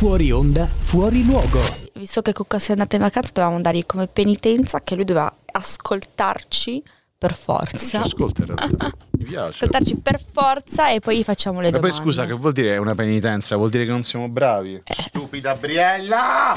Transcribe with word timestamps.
Fuori 0.00 0.30
onda, 0.30 0.64
fuori 0.64 1.22
luogo. 1.26 1.60
Visto 1.92 2.22
che 2.22 2.32
Cucca 2.32 2.58
si 2.58 2.68
è 2.68 2.72
andata 2.72 2.96
in 2.96 3.02
vacanza, 3.02 3.32
dovevamo 3.34 3.60
dargli 3.60 3.84
come 3.84 4.06
penitenza 4.06 4.80
che 4.80 4.94
lui 4.94 5.04
doveva 5.04 5.30
ascoltarci 5.52 6.82
per 7.18 7.34
forza. 7.34 8.00
Realtà. 8.02 8.92
Mi 9.18 9.24
piace. 9.28 9.64
Ascoltarci 9.64 9.96
per 9.98 10.18
forza 10.32 10.90
e 10.90 11.00
poi 11.00 11.18
gli 11.18 11.22
facciamo 11.22 11.60
le 11.60 11.70
Ma 11.70 11.80
poi 11.80 11.90
domande. 11.90 12.02
scusa, 12.02 12.24
che 12.24 12.32
vuol 12.32 12.52
dire 12.54 12.78
una 12.78 12.94
penitenza? 12.94 13.56
Vuol 13.56 13.68
dire 13.68 13.84
che 13.84 13.90
non 13.90 14.02
siamo 14.02 14.30
bravi? 14.30 14.82
Stupida 14.90 15.52
Briella! 15.56 16.54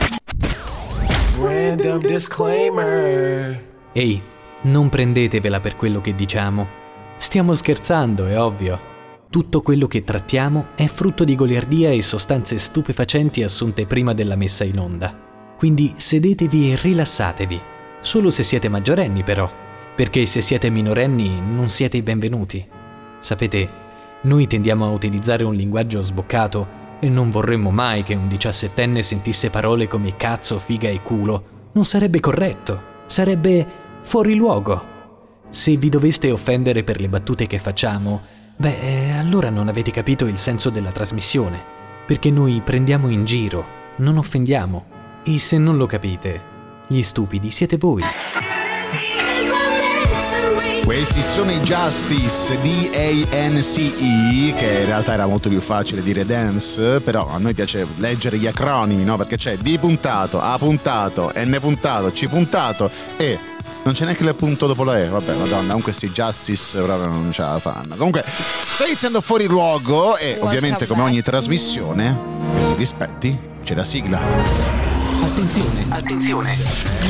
Random 1.37 1.99
disclaimer. 1.99 3.61
Ehi, 3.91 4.23
non 4.61 4.87
prendetevela 4.87 5.59
per 5.59 5.75
quello 5.75 5.99
che 5.99 6.15
diciamo. 6.15 6.65
Stiamo 7.17 7.53
scherzando, 7.55 8.25
è 8.25 8.39
ovvio. 8.39 8.91
Tutto 9.33 9.63
quello 9.63 9.87
che 9.87 10.03
trattiamo 10.03 10.67
è 10.75 10.85
frutto 10.85 11.23
di 11.23 11.33
goliardia 11.33 11.89
e 11.89 12.03
sostanze 12.03 12.59
stupefacenti 12.59 13.41
assunte 13.41 13.87
prima 13.87 14.13
della 14.13 14.35
messa 14.35 14.63
in 14.63 14.77
onda. 14.77 15.11
Quindi 15.57 15.91
sedetevi 15.97 16.71
e 16.71 16.77
rilassatevi. 16.79 17.59
Solo 17.99 18.29
se 18.29 18.43
siete 18.43 18.69
maggiorenni 18.69 19.23
però, 19.23 19.49
perché 19.95 20.27
se 20.27 20.41
siete 20.41 20.69
minorenni 20.69 21.41
non 21.41 21.67
siete 21.67 21.97
i 21.97 22.03
benvenuti. 22.03 22.63
Sapete, 23.21 23.69
noi 24.21 24.45
tendiamo 24.45 24.85
a 24.85 24.91
utilizzare 24.91 25.43
un 25.43 25.55
linguaggio 25.55 26.03
sboccato 26.03 26.67
e 26.99 27.09
non 27.09 27.31
vorremmo 27.31 27.71
mai 27.71 28.03
che 28.03 28.13
un 28.13 28.27
diciassettenne 28.27 29.01
sentisse 29.01 29.49
parole 29.49 29.87
come 29.87 30.15
cazzo, 30.15 30.59
figa 30.59 30.89
e 30.89 31.01
culo. 31.01 31.69
Non 31.71 31.85
sarebbe 31.85 32.19
corretto, 32.19 32.79
sarebbe 33.07 33.65
fuori 34.01 34.35
luogo. 34.35 34.91
Se 35.49 35.75
vi 35.75 35.89
doveste 35.89 36.29
offendere 36.29 36.83
per 36.83 37.01
le 37.01 37.09
battute 37.09 37.47
che 37.47 37.57
facciamo, 37.57 38.41
beh, 38.55 38.79
eh, 38.79 39.11
allora 39.11 39.49
non 39.49 39.67
avete 39.67 39.91
capito 39.91 40.25
il 40.25 40.37
senso 40.37 40.69
della 40.69 40.91
trasmissione, 40.91 41.59
perché 42.05 42.29
noi 42.29 42.61
prendiamo 42.63 43.09
in 43.09 43.25
giro, 43.25 43.65
non 43.97 44.17
offendiamo. 44.17 44.85
E 45.23 45.39
se 45.39 45.57
non 45.57 45.77
lo 45.77 45.85
capite, 45.85 46.41
gli 46.87 47.01
stupidi 47.01 47.49
siete 47.49 47.77
voi. 47.77 48.01
Questi 50.83 51.21
sono 51.21 51.49
i 51.49 51.59
Justice 51.61 52.59
D-A-N-C-E, 52.59 54.53
che 54.53 54.79
in 54.79 54.85
realtà 54.85 55.13
era 55.13 55.25
molto 55.25 55.47
più 55.47 55.61
facile 55.61 56.03
dire 56.03 56.25
dance, 56.25 56.99
però 56.99 57.29
a 57.29 57.37
noi 57.37 57.53
piace 57.53 57.87
leggere 57.95 58.37
gli 58.37 58.47
acronimi, 58.47 59.05
no? 59.05 59.15
Perché 59.15 59.37
c'è 59.37 59.55
D 59.55 59.79
puntato, 59.79 60.41
A 60.41 60.57
puntato, 60.57 61.31
N 61.33 61.57
puntato, 61.61 62.11
C 62.11 62.27
puntato 62.27 62.91
e 63.15 63.39
non 63.83 63.93
c'è 63.93 64.05
neanche 64.05 64.23
il 64.23 64.35
punto 64.35 64.67
dopo 64.67 64.83
la 64.83 64.99
E. 64.99 65.07
Vabbè, 65.09 65.35
madonna, 65.35 65.59
comunque 65.59 65.91
questi 65.91 66.09
Justice 66.09 66.81
proprio 66.81 67.09
non 67.09 67.31
ce 67.31 67.41
la 67.41 67.59
fanno. 67.59 67.95
Comunque, 67.95 68.23
sta 68.25 68.85
iniziando 68.85 69.21
fuori 69.21 69.45
luogo 69.45 70.17
e 70.17 70.37
ovviamente 70.39 70.85
come 70.85 71.01
ogni 71.01 71.21
trasmissione, 71.21 72.17
che 72.55 72.61
si 72.61 72.75
rispetti, 72.75 73.39
c'è 73.63 73.75
la 73.75 73.83
sigla. 73.83 74.81
Attenzione, 75.23 75.85
Attenzione, 75.89 76.55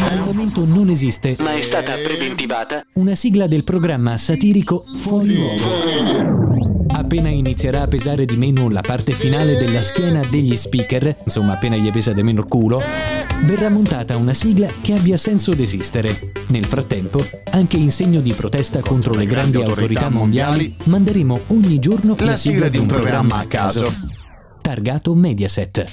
al 0.09 0.19
momento 0.19 0.65
non 0.65 0.89
esiste 0.89 1.35
ma 1.39 1.53
è 1.53 1.61
stata 1.61 1.93
preventivata 1.95 2.85
una 2.93 3.15
sigla 3.15 3.47
del 3.47 3.63
programma 3.63 4.17
satirico 4.17 4.85
Fuori 4.95 5.35
Luogo. 5.35 6.42
Appena 7.13 7.29
inizierà 7.29 7.83
a 7.83 7.85
pesare 7.85 8.25
di 8.25 8.37
meno 8.37 8.71
la 8.71 8.81
parte 8.81 9.11
finale 9.11 9.55
della 9.55 9.83
schiena 9.83 10.25
degli 10.31 10.55
speaker, 10.55 11.15
insomma 11.25 11.53
appena 11.53 11.75
gli 11.75 11.91
pesa 11.91 12.11
di 12.11 12.23
meno 12.23 12.39
il 12.39 12.47
culo, 12.47 12.81
verrà 13.43 13.69
montata 13.69 14.17
una 14.17 14.33
sigla 14.33 14.67
che 14.81 14.93
abbia 14.93 15.15
senso 15.15 15.53
d'esistere. 15.53 16.31
Nel 16.47 16.65
frattempo, 16.65 17.23
anche 17.51 17.77
in 17.77 17.91
segno 17.91 18.19
di 18.19 18.33
protesta 18.33 18.79
contro 18.79 19.13
le 19.13 19.27
grandi 19.27 19.61
autorità 19.61 20.09
mondiali, 20.09 20.75
manderemo 20.85 21.41
ogni 21.49 21.77
giorno 21.77 22.15
la, 22.17 22.35
sigla 22.35 22.67
di 22.67 22.79
un 22.79 22.87
programma 22.87 23.37
a 23.37 23.45
caso. 23.45 23.93
Targato 24.63 25.13
Mediaset. 25.13 25.85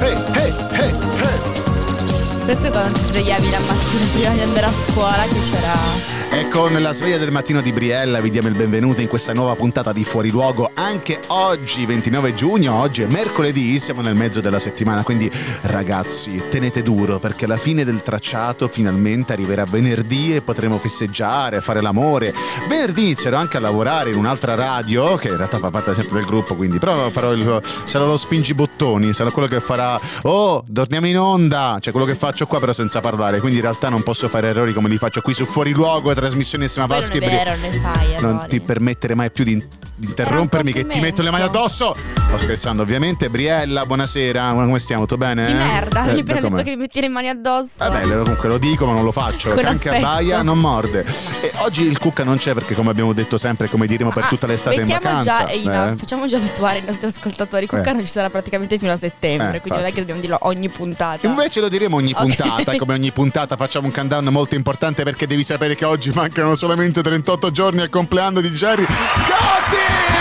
Hey, 0.00 0.16
hey, 0.32 0.52
hey, 0.72 0.90
hey. 0.90 2.44
Questo 2.44 2.66
è 2.66 2.70
quando 2.70 2.98
ti 2.98 3.04
svegliavi 3.04 3.50
la 3.50 3.60
mattina 3.60 4.04
prima 4.14 4.32
di 4.32 4.40
andare 4.40 4.66
a 4.66 4.72
scuola 4.72 5.22
che 5.22 5.40
c'era... 5.48 6.17
E 6.30 6.46
con 6.50 6.72
la 6.74 6.92
sveglia 6.92 7.16
del 7.16 7.32
mattino 7.32 7.62
di 7.62 7.72
Briella 7.72 8.20
vi 8.20 8.28
diamo 8.28 8.48
il 8.48 8.54
benvenuto 8.54 9.00
in 9.00 9.08
questa 9.08 9.32
nuova 9.32 9.54
puntata 9.54 9.94
di 9.94 10.04
Fuori 10.04 10.30
Luogo 10.30 10.70
anche 10.74 11.20
oggi 11.28 11.86
29 11.86 12.34
giugno, 12.34 12.74
oggi 12.74 13.00
è 13.00 13.06
mercoledì, 13.06 13.78
siamo 13.78 14.02
nel 14.02 14.14
mezzo 14.14 14.42
della 14.42 14.58
settimana, 14.58 15.02
quindi 15.02 15.30
ragazzi 15.62 16.42
tenete 16.50 16.82
duro 16.82 17.18
perché 17.18 17.46
la 17.46 17.56
fine 17.56 17.82
del 17.82 18.02
tracciato 18.02 18.68
finalmente 18.68 19.32
arriverà 19.32 19.64
venerdì 19.64 20.36
e 20.36 20.42
potremo 20.42 20.78
festeggiare, 20.78 21.62
fare 21.62 21.80
l'amore. 21.80 22.34
Venerdì 22.68 23.04
inizierò 23.04 23.38
anche 23.38 23.56
a 23.56 23.60
lavorare 23.60 24.10
in 24.10 24.16
un'altra 24.16 24.54
radio 24.54 25.16
che 25.16 25.28
in 25.28 25.36
realtà 25.38 25.58
fa 25.58 25.70
parte 25.70 25.94
sempre 25.94 26.16
del 26.16 26.26
gruppo, 26.26 26.54
quindi 26.54 26.78
però 26.78 27.10
farò 27.10 27.32
il, 27.32 27.60
sarò 27.84 28.04
lo 28.04 28.18
spingibottoni, 28.18 29.14
sarò 29.14 29.30
quello 29.30 29.48
che 29.48 29.60
farà 29.60 29.98
oh, 30.22 30.62
torniamo 30.70 31.06
in 31.06 31.18
onda, 31.18 31.78
cioè 31.80 31.90
quello 31.90 32.06
che 32.06 32.16
faccio 32.16 32.46
qua 32.46 32.60
però 32.60 32.74
senza 32.74 33.00
parlare, 33.00 33.40
quindi 33.40 33.56
in 33.58 33.64
realtà 33.64 33.88
non 33.88 34.02
posso 34.02 34.28
fare 34.28 34.48
errori 34.48 34.74
come 34.74 34.90
li 34.90 34.98
faccio 34.98 35.22
qui 35.22 35.32
su 35.32 35.46
Fuori 35.46 35.72
Luogo 35.72 36.16
trasmissione 36.18 36.64
insieme 36.64 36.92
a 36.92 36.96
non 36.98 37.08
e 37.10 37.18
vero, 37.18 38.20
non 38.20 38.46
ti 38.48 38.60
permettere 38.60 39.14
mai 39.14 39.30
più 39.30 39.44
di, 39.44 39.54
di 39.96 40.06
interrompermi 40.06 40.72
che 40.72 40.86
ti 40.86 41.00
metto 41.00 41.22
le 41.22 41.30
mani 41.30 41.44
addosso 41.44 41.94
sto 42.28 42.38
scherzando 42.38 42.82
ovviamente 42.82 43.30
Briella 43.30 43.86
buonasera 43.86 44.52
come 44.52 44.78
stiamo 44.78 45.02
tutto 45.06 45.16
bene? 45.16 45.46
Di 45.46 45.52
merda, 45.54 46.04
Eh, 46.10 46.12
mi 46.14 46.24
come? 46.24 46.40
detto 46.40 46.62
che 46.62 46.70
mi 46.70 46.76
metti 46.76 47.00
le 47.00 47.08
mani 47.08 47.28
addosso. 47.28 47.70
Vabbè, 47.78 48.04
le- 48.04 48.18
comunque 48.18 48.48
lo 48.48 48.58
dico 48.58 48.84
ma 48.86 48.92
non 48.92 49.02
lo 49.04 49.12
faccio. 49.12 49.50
Con 49.50 49.64
Anche 49.64 49.88
a. 49.88 49.98
Baia 50.00 50.42
non 50.42 50.58
morde. 50.58 51.04
E 51.40 51.50
oggi 51.58 51.82
il 51.82 51.98
Cucca 51.98 52.24
non 52.24 52.36
c'è 52.36 52.52
perché 52.54 52.74
come 52.74 52.90
abbiamo 52.90 53.12
detto 53.12 53.38
sempre, 53.38 53.68
come 53.68 53.86
diremo 53.86 54.10
per 54.10 54.24
Ah, 54.24 54.28
tutta 54.28 54.46
l'estate 54.46 54.80
in 54.80 54.86
vacanza. 54.86 55.44
Già 55.46 55.52
in- 55.52 55.68
eh. 55.70 55.94
Facciamo 55.96 56.26
già 56.26 56.36
abituare 56.36 56.78
i 56.78 56.82
nostri 56.84 57.06
ascoltatori. 57.06 57.66
Cucca 57.66 57.90
Eh. 57.90 57.92
non 57.94 58.04
ci 58.04 58.10
sarà 58.10 58.28
praticamente 58.30 58.78
fino 58.78 58.92
a 58.92 58.98
settembre, 58.98 59.56
Eh, 59.56 59.60
quindi 59.60 59.78
non 59.78 59.78
è 59.78 59.88
infatti. 59.88 59.92
che 59.94 60.00
dobbiamo 60.00 60.20
dirlo 60.20 60.38
ogni 60.42 60.68
puntata. 60.68 61.26
Invece 61.26 61.60
lo 61.60 61.68
diremo 61.68 61.96
ogni 61.96 62.12
Ok. 62.14 62.20
puntata, 62.20 62.76
come 62.76 62.92
ogni 62.94 63.10
puntata 63.12 63.56
facciamo 63.56 63.86
un 63.86 63.92
countdown 63.92 64.24
molto 64.26 64.54
importante 64.54 65.02
perché 65.02 65.26
devi 65.26 65.44
sapere 65.44 65.74
che 65.74 65.84
oggi 65.84 66.07
mancano 66.14 66.54
solamente 66.54 67.02
38 67.02 67.50
giorni 67.50 67.80
al 67.80 67.88
compleanno 67.90 68.40
di 68.40 68.50
Jerry 68.50 68.86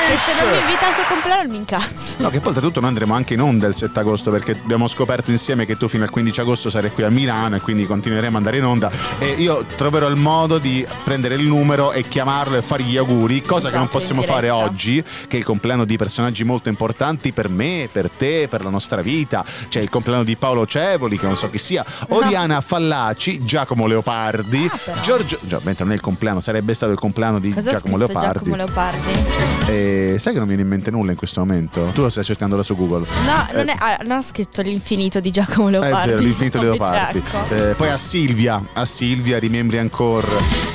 E 0.09 0.17
se 0.17 0.41
non 0.41 0.51
mi 0.53 0.59
invita 0.59 0.87
al 0.87 0.93
suo 0.93 1.03
compleanno 1.03 1.49
mi 1.51 1.57
incazzo. 1.57 2.15
No, 2.19 2.29
che 2.29 2.39
poi 2.39 2.47
oltretutto 2.49 2.79
noi 2.79 2.89
andremo 2.89 3.13
anche 3.13 3.33
in 3.33 3.41
onda 3.41 3.67
il 3.67 3.75
7 3.75 3.99
agosto 3.99 4.31
perché 4.31 4.51
abbiamo 4.51 4.87
scoperto 4.87 5.31
insieme 5.31 5.65
che 5.65 5.75
tu 5.75 5.89
fino 5.89 6.03
al 6.05 6.09
15 6.09 6.39
agosto 6.39 6.69
sarai 6.69 6.91
qui 6.91 7.03
a 7.03 7.09
Milano 7.09 7.57
e 7.57 7.59
quindi 7.59 7.85
continueremo 7.85 8.37
ad 8.37 8.45
andare 8.45 8.57
in 8.57 8.63
onda 8.63 8.89
e 9.19 9.35
io 9.37 9.65
troverò 9.75 10.07
il 10.07 10.15
modo 10.15 10.59
di 10.59 10.85
prendere 11.03 11.35
il 11.35 11.45
numero 11.45 11.91
e 11.91 12.07
chiamarlo 12.07 12.55
e 12.55 12.61
fargli 12.61 12.85
gli 12.91 12.97
auguri, 12.97 13.41
cosa 13.41 13.67
che 13.67 13.75
non 13.75 13.83
Esatto, 13.87 13.97
possiamo 13.99 14.21
fare 14.21 14.49
oggi, 14.49 15.03
che 15.27 15.35
è 15.35 15.39
il 15.39 15.43
compleanno 15.45 15.83
di 15.83 15.97
personaggi 15.97 16.45
molto 16.45 16.69
importanti 16.69 17.33
per 17.33 17.49
me, 17.49 17.89
per 17.91 18.09
te, 18.09 18.47
per 18.49 18.63
la 18.63 18.69
nostra 18.69 19.01
vita. 19.01 19.43
C'è 19.67 19.81
il 19.81 19.89
compleanno 19.89 20.23
di 20.23 20.37
Paolo 20.37 20.65
Cevoli, 20.65 21.17
che 21.19 21.25
non 21.25 21.35
so 21.35 21.49
chi 21.49 21.57
sia, 21.57 21.83
Oriana 22.09 22.61
Fallaci, 22.61 23.43
Giacomo 23.43 23.87
Leopardi, 23.87 24.69
Ah. 24.85 25.01
Giorgio... 25.01 25.37
Già, 25.41 25.59
mentre 25.77 25.83
non 25.85 25.91
è 25.91 25.95
il 25.95 26.01
compleanno, 26.01 26.39
sarebbe 26.41 26.73
stato 26.73 26.91
il 26.91 26.97
compleanno 26.97 27.39
di 27.39 27.53
Cosa 27.53 27.71
Giacomo 27.71 27.97
Leopardi. 27.97 28.33
Giacomo 28.33 28.55
Leopardi? 28.55 29.11
E 29.67 30.15
sai 30.19 30.33
che 30.33 30.39
non 30.39 30.47
mi 30.47 30.55
viene 30.55 30.61
in 30.63 30.67
mente 30.69 30.91
nulla 30.91 31.11
in 31.11 31.17
questo 31.17 31.39
momento? 31.41 31.91
Tu 31.93 32.01
lo 32.01 32.09
stai 32.09 32.23
cercando 32.23 32.61
su 32.63 32.75
Google. 32.75 33.05
No, 33.25 33.47
non, 33.53 33.69
Eh, 33.69 33.73
è, 33.73 33.75
ah, 33.77 33.97
non 34.03 34.17
ha 34.17 34.21
scritto 34.21 34.61
l'infinito 34.61 35.19
di 35.19 35.29
Giacomo 35.29 35.67
è 35.67 35.71
Leopardi. 35.71 36.09
vero, 36.09 36.21
l'infinito 36.21 36.57
Come 36.57 36.69
Leopardi. 36.69 37.23
Eh, 37.49 37.73
poi 37.75 37.89
a 37.89 37.97
Silvia, 37.97 38.61
a 38.73 38.85
Silvia, 38.85 39.37
rimembri 39.39 39.77
ancora. 39.77 40.27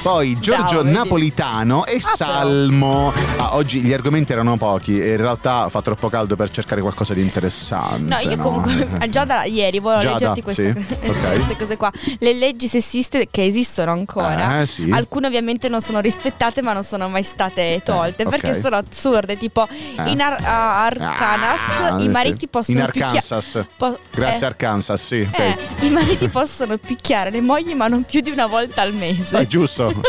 Poi 0.02 0.38
Giorgio 0.40 0.82
Bravo? 0.82 0.90
Napolitano 0.90 1.86
e 1.86 1.96
Ah. 2.02 2.16
Salmo. 2.16 3.12
Ah, 3.38 3.56
oggi 3.56 3.80
gli 3.80 3.92
argomenti 3.92 4.32
erano 4.32 4.56
pochi 4.56 5.00
e 5.00 5.10
in 5.12 5.16
realtà 5.16 5.68
fa 5.68 5.80
troppo 5.82 6.08
caldo 6.08 6.36
per 6.36 6.50
cercare 6.50 6.80
qualcosa 6.80 7.14
di 7.14 7.20
interessante. 7.20 8.14
No, 8.14 8.30
io 8.30 8.36
comunque 8.38 8.88
Eh, 9.00 9.08
già 9.08 9.24
da 9.24 9.44
ieri 9.44 9.78
volevo 9.78 10.00
Giada, 10.02 10.32
leggerti 10.34 10.42
queste, 10.42 10.84
sì, 10.86 10.94
ok. 11.08 11.32
queste 11.34 11.56
cose 11.56 11.76
qua. 11.76 11.90
Le 12.18 12.32
leggi 12.34 12.68
sessiste 12.68 13.28
che 13.30 13.44
esistono 13.44 13.92
ancora. 13.92 14.60
Eh, 14.60 14.66
sì. 14.66 14.88
Alcune 14.94 15.26
ovviamente 15.26 15.68
non 15.68 15.80
sono 15.80 16.00
rispettate, 16.00 16.62
ma 16.62 16.72
non 16.72 16.84
sono 16.84 17.08
mai 17.08 17.22
state 17.22 17.80
tolte 17.84 18.22
ok. 18.24 18.28
perché 18.30 18.60
sono 18.60 18.76
assurde. 18.76 19.36
Tipo, 19.36 19.66
Eh. 19.68 20.08
in 20.10 20.20
Ar- 20.20 20.42
a 20.44 20.84
Arkanas 20.84 21.60
Ah, 21.80 21.98
i 21.98 22.02
sì. 22.02 22.08
mariti 22.08 22.48
possono 22.48 22.78
In 22.78 22.84
picchia- 22.86 23.06
Arkansas. 23.06 23.64
po- 23.76 23.98
Grazie 24.10 24.46
eh, 24.46 24.48
Arkansas, 24.48 25.04
sì. 25.04 25.28
eh, 25.32 25.56
I 25.80 25.88
mariti 25.90 26.28
possono 26.28 26.76
picchiare 26.78 27.30
le 27.30 27.40
mogli, 27.40 27.74
ma 27.74 27.86
non 27.88 28.04
più 28.04 28.20
di 28.20 28.30
una 28.30 28.46
volta 28.46 28.82
al 28.82 28.92
mese. 28.94 29.38
È 29.38 29.46
giusto. 29.46 29.92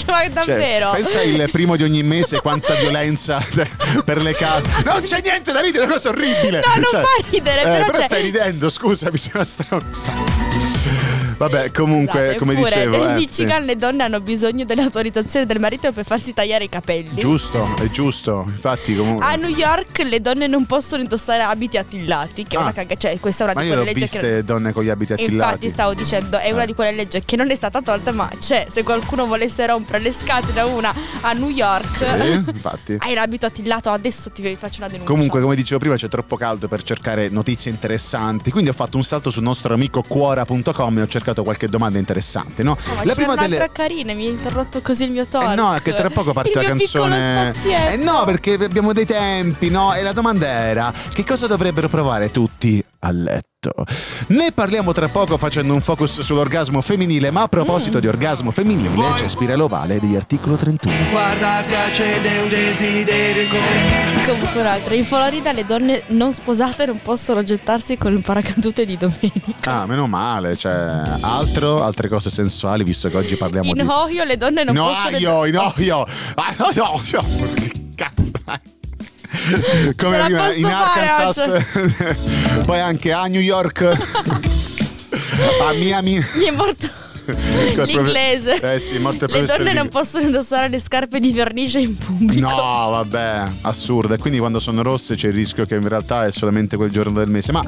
Cioè, 0.00 0.04
ma 0.06 0.28
davvero? 0.28 0.90
Cioè, 0.90 1.00
pensa 1.02 1.22
il 1.22 1.48
primo 1.50 1.76
di 1.76 1.82
ogni 1.82 2.02
mese 2.02 2.40
quanta 2.40 2.74
violenza 2.74 3.38
per 4.04 4.20
le 4.22 4.34
case. 4.34 4.82
Non 4.84 5.02
c'è 5.02 5.20
niente 5.22 5.52
da 5.52 5.60
ridere, 5.60 5.82
è 5.84 5.86
una 5.86 5.94
cosa 5.94 6.08
orribile. 6.10 6.60
No, 6.64 6.74
non 6.74 6.84
Cioè, 6.90 7.00
fa 7.02 7.28
ridere, 7.30 7.60
eh, 7.60 7.64
però 7.64 7.86
però 7.86 8.02
stai 8.02 8.22
ridendo, 8.22 8.68
scusami, 8.70 9.16
sei 9.18 9.30
una 9.34 9.44
stronza. 9.44 10.12
Vabbè, 11.40 11.70
comunque, 11.70 12.18
Scusate, 12.20 12.36
come 12.36 12.54
pure, 12.54 12.68
dicevo... 12.68 13.08
eh, 13.08 13.14
Michigan 13.14 13.60
sì. 13.60 13.66
le 13.66 13.76
donne 13.76 14.02
hanno 14.02 14.20
bisogno 14.20 14.66
dell'autorizzazione 14.66 15.46
del 15.46 15.58
marito 15.58 15.90
per 15.90 16.04
farsi 16.04 16.34
tagliare 16.34 16.64
i 16.64 16.68
capelli. 16.68 17.14
Giusto, 17.18 17.66
è 17.80 17.88
giusto. 17.88 18.44
Infatti, 18.46 18.94
comunque... 18.94 19.24
A 19.24 19.36
New 19.36 19.48
York 19.48 20.00
le 20.02 20.20
donne 20.20 20.46
non 20.46 20.66
possono 20.66 21.00
indossare 21.00 21.42
abiti 21.42 21.78
attillati, 21.78 22.44
che 22.44 22.56
è 22.56 22.58
Ah. 22.58 22.62
una 22.64 22.72
caga, 22.74 22.94
cioè 22.96 23.18
questa 23.20 23.44
è 23.44 23.46
una 23.46 23.54
Ma 23.54 23.62
di 23.62 23.68
quelle 23.68 23.84
leggi 23.84 24.00
viste 24.00 24.18
che 24.20 24.44
donne 24.44 24.72
con 24.74 24.82
gli 24.84 24.90
abiti 24.90 25.14
attillati. 25.14 25.34
Infatti 25.54 25.68
stavo 25.70 25.94
dicendo, 25.94 26.36
è 26.38 26.50
una 26.50 26.64
Eh. 26.64 26.66
di 26.66 26.74
quelle 26.74 26.92
leggi 26.92 27.22
che 27.24 27.36
non 27.36 27.50
è 27.50 27.54
stata 27.54 27.80
tolta, 27.80 28.12
ma 28.12 28.28
c'è. 28.38 28.66
Se 28.70 28.82
qualcuno 28.82 29.24
volesse 29.24 29.64
rompere 29.66 30.00
le 30.00 30.12
scatole 30.12 30.60
a 30.60 30.66
una 30.66 30.94
a 31.22 31.32
New 31.32 31.48
York, 31.48 31.94
Sì, 31.96 32.32
infatti. 32.52 32.96
hai 33.00 33.14
l'abito 33.14 33.46
attillato, 33.46 33.88
adesso 33.88 34.30
ti 34.30 34.42
faccio 34.58 34.80
una 34.80 34.88
denuncia. 34.88 35.10
Comunque, 35.10 35.40
come 35.40 35.56
dicevo 35.56 35.80
prima, 35.80 35.96
c'è 35.96 36.08
troppo 36.08 36.36
caldo 36.36 36.68
per 36.68 36.82
cercare 36.82 37.30
notizie 37.30 37.70
interessanti. 37.70 38.50
Quindi 38.50 38.68
ho 38.68 38.74
fatto 38.74 38.98
un 38.98 39.04
salto 39.04 39.30
sul 39.30 39.42
nostro 39.42 39.72
amico 39.72 40.02
Quora.com 40.02 40.98
e 40.98 41.00
ho 41.00 41.06
cercato 41.08 41.28
qualche 41.42 41.68
domanda 41.68 41.98
interessante, 41.98 42.62
no? 42.62 42.76
No, 42.84 43.02
la 43.04 43.14
prima 43.14 43.34
delle... 43.34 43.70
carina, 43.72 44.12
mi 44.14 44.26
ha 44.26 44.30
interrotto 44.30 44.80
così 44.80 45.04
il 45.04 45.10
mio 45.10 45.26
tono. 45.26 45.52
Eh 45.52 45.54
no, 45.54 45.74
è 45.74 45.82
che 45.82 45.92
tra 45.92 46.10
poco 46.10 46.32
parte 46.32 46.52
la 46.54 46.62
il 46.62 46.68
canzone. 46.68 47.54
Eh 47.92 47.96
no, 47.96 48.24
perché 48.24 48.54
abbiamo 48.54 48.92
dei 48.92 49.06
tempi, 49.06 49.70
no? 49.70 49.94
E 49.94 50.02
la 50.02 50.12
domanda 50.12 50.46
era: 50.46 50.92
che 51.12 51.24
cosa 51.24 51.46
dovrebbero 51.46 51.88
provare 51.88 52.30
tutti 52.30 52.84
a 53.00 53.10
letto? 53.10 53.49
Ne 54.28 54.52
parliamo 54.52 54.92
tra 54.92 55.08
poco 55.08 55.36
facendo 55.36 55.74
un 55.74 55.82
focus 55.82 56.20
sull'orgasmo 56.22 56.80
femminile, 56.80 57.30
ma 57.30 57.42
a 57.42 57.48
proposito 57.48 57.98
Mm. 57.98 58.00
di 58.00 58.06
orgasmo 58.06 58.50
femminile 58.52 58.88
c'è 59.16 59.28
Spirale 59.28 59.60
Ovale 59.62 60.00
degli 60.00 60.16
articolo 60.16 60.56
31. 60.56 61.10
Guardarti 61.10 61.74
accende 61.74 62.38
un 62.38 62.48
desiderio 62.48 63.48
con 63.48 63.58
Comunque 64.24 64.60
un'altra. 64.62 64.94
In 64.94 65.04
Florida 65.04 65.52
le 65.52 65.66
donne 65.66 66.04
non 66.06 66.32
sposate 66.32 66.86
non 66.86 67.00
possono 67.02 67.42
gettarsi 67.42 67.98
con 67.98 68.14
il 68.14 68.22
paracadute 68.22 68.86
di 68.86 68.96
domenica. 68.96 69.80
Ah, 69.80 69.84
meno 69.86 70.06
male, 70.06 70.56
cioè 70.56 71.02
altro, 71.20 71.84
altre 71.84 72.08
cose 72.08 72.30
sensuali, 72.30 72.82
visto 72.82 73.10
che 73.10 73.16
oggi 73.18 73.36
parliamo 73.36 73.68
In 73.68 73.74
di 73.74 73.80
Ohio 73.82 74.24
le 74.24 74.38
donne 74.38 74.64
non 74.64 74.74
No, 74.74 74.84
possono 74.86 75.18
io, 75.18 75.44
in 75.44 75.58
Ohio. 75.58 76.06
Ah, 76.36 76.54
no, 76.56 76.70
Come 79.96 80.24
prima 80.24 80.52
in 80.54 80.64
Arkansas, 80.66 82.64
poi 82.66 82.80
anche 82.80 83.12
a 83.12 83.26
New 83.26 83.40
York, 83.40 83.82
a 85.60 85.72
Miami. 85.72 86.24
Mi 86.34 86.44
è 86.44 86.50
morto 86.50 86.99
l'inglese. 87.86 88.58
profe- 88.58 88.74
Eh 88.74 88.78
sì, 88.78 88.94
il 88.94 89.26
Le 89.28 89.42
donne 89.44 89.72
non 89.72 89.88
possono 89.88 90.24
indossare 90.24 90.68
le 90.68 90.80
scarpe 90.80 91.20
di 91.20 91.32
vernice 91.32 91.78
in 91.78 91.96
pubblico. 91.96 92.48
No, 92.48 92.90
vabbè, 92.90 93.44
assurdo. 93.62 94.14
E 94.14 94.18
quindi 94.18 94.38
quando 94.38 94.60
sono 94.60 94.82
rosse 94.82 95.14
c'è 95.14 95.28
il 95.28 95.34
rischio 95.34 95.64
che 95.64 95.74
in 95.74 95.86
realtà 95.88 96.26
è 96.26 96.30
solamente 96.30 96.76
quel 96.76 96.90
giorno 96.90 97.18
del 97.18 97.28
mese. 97.28 97.52
Ma 97.52 97.62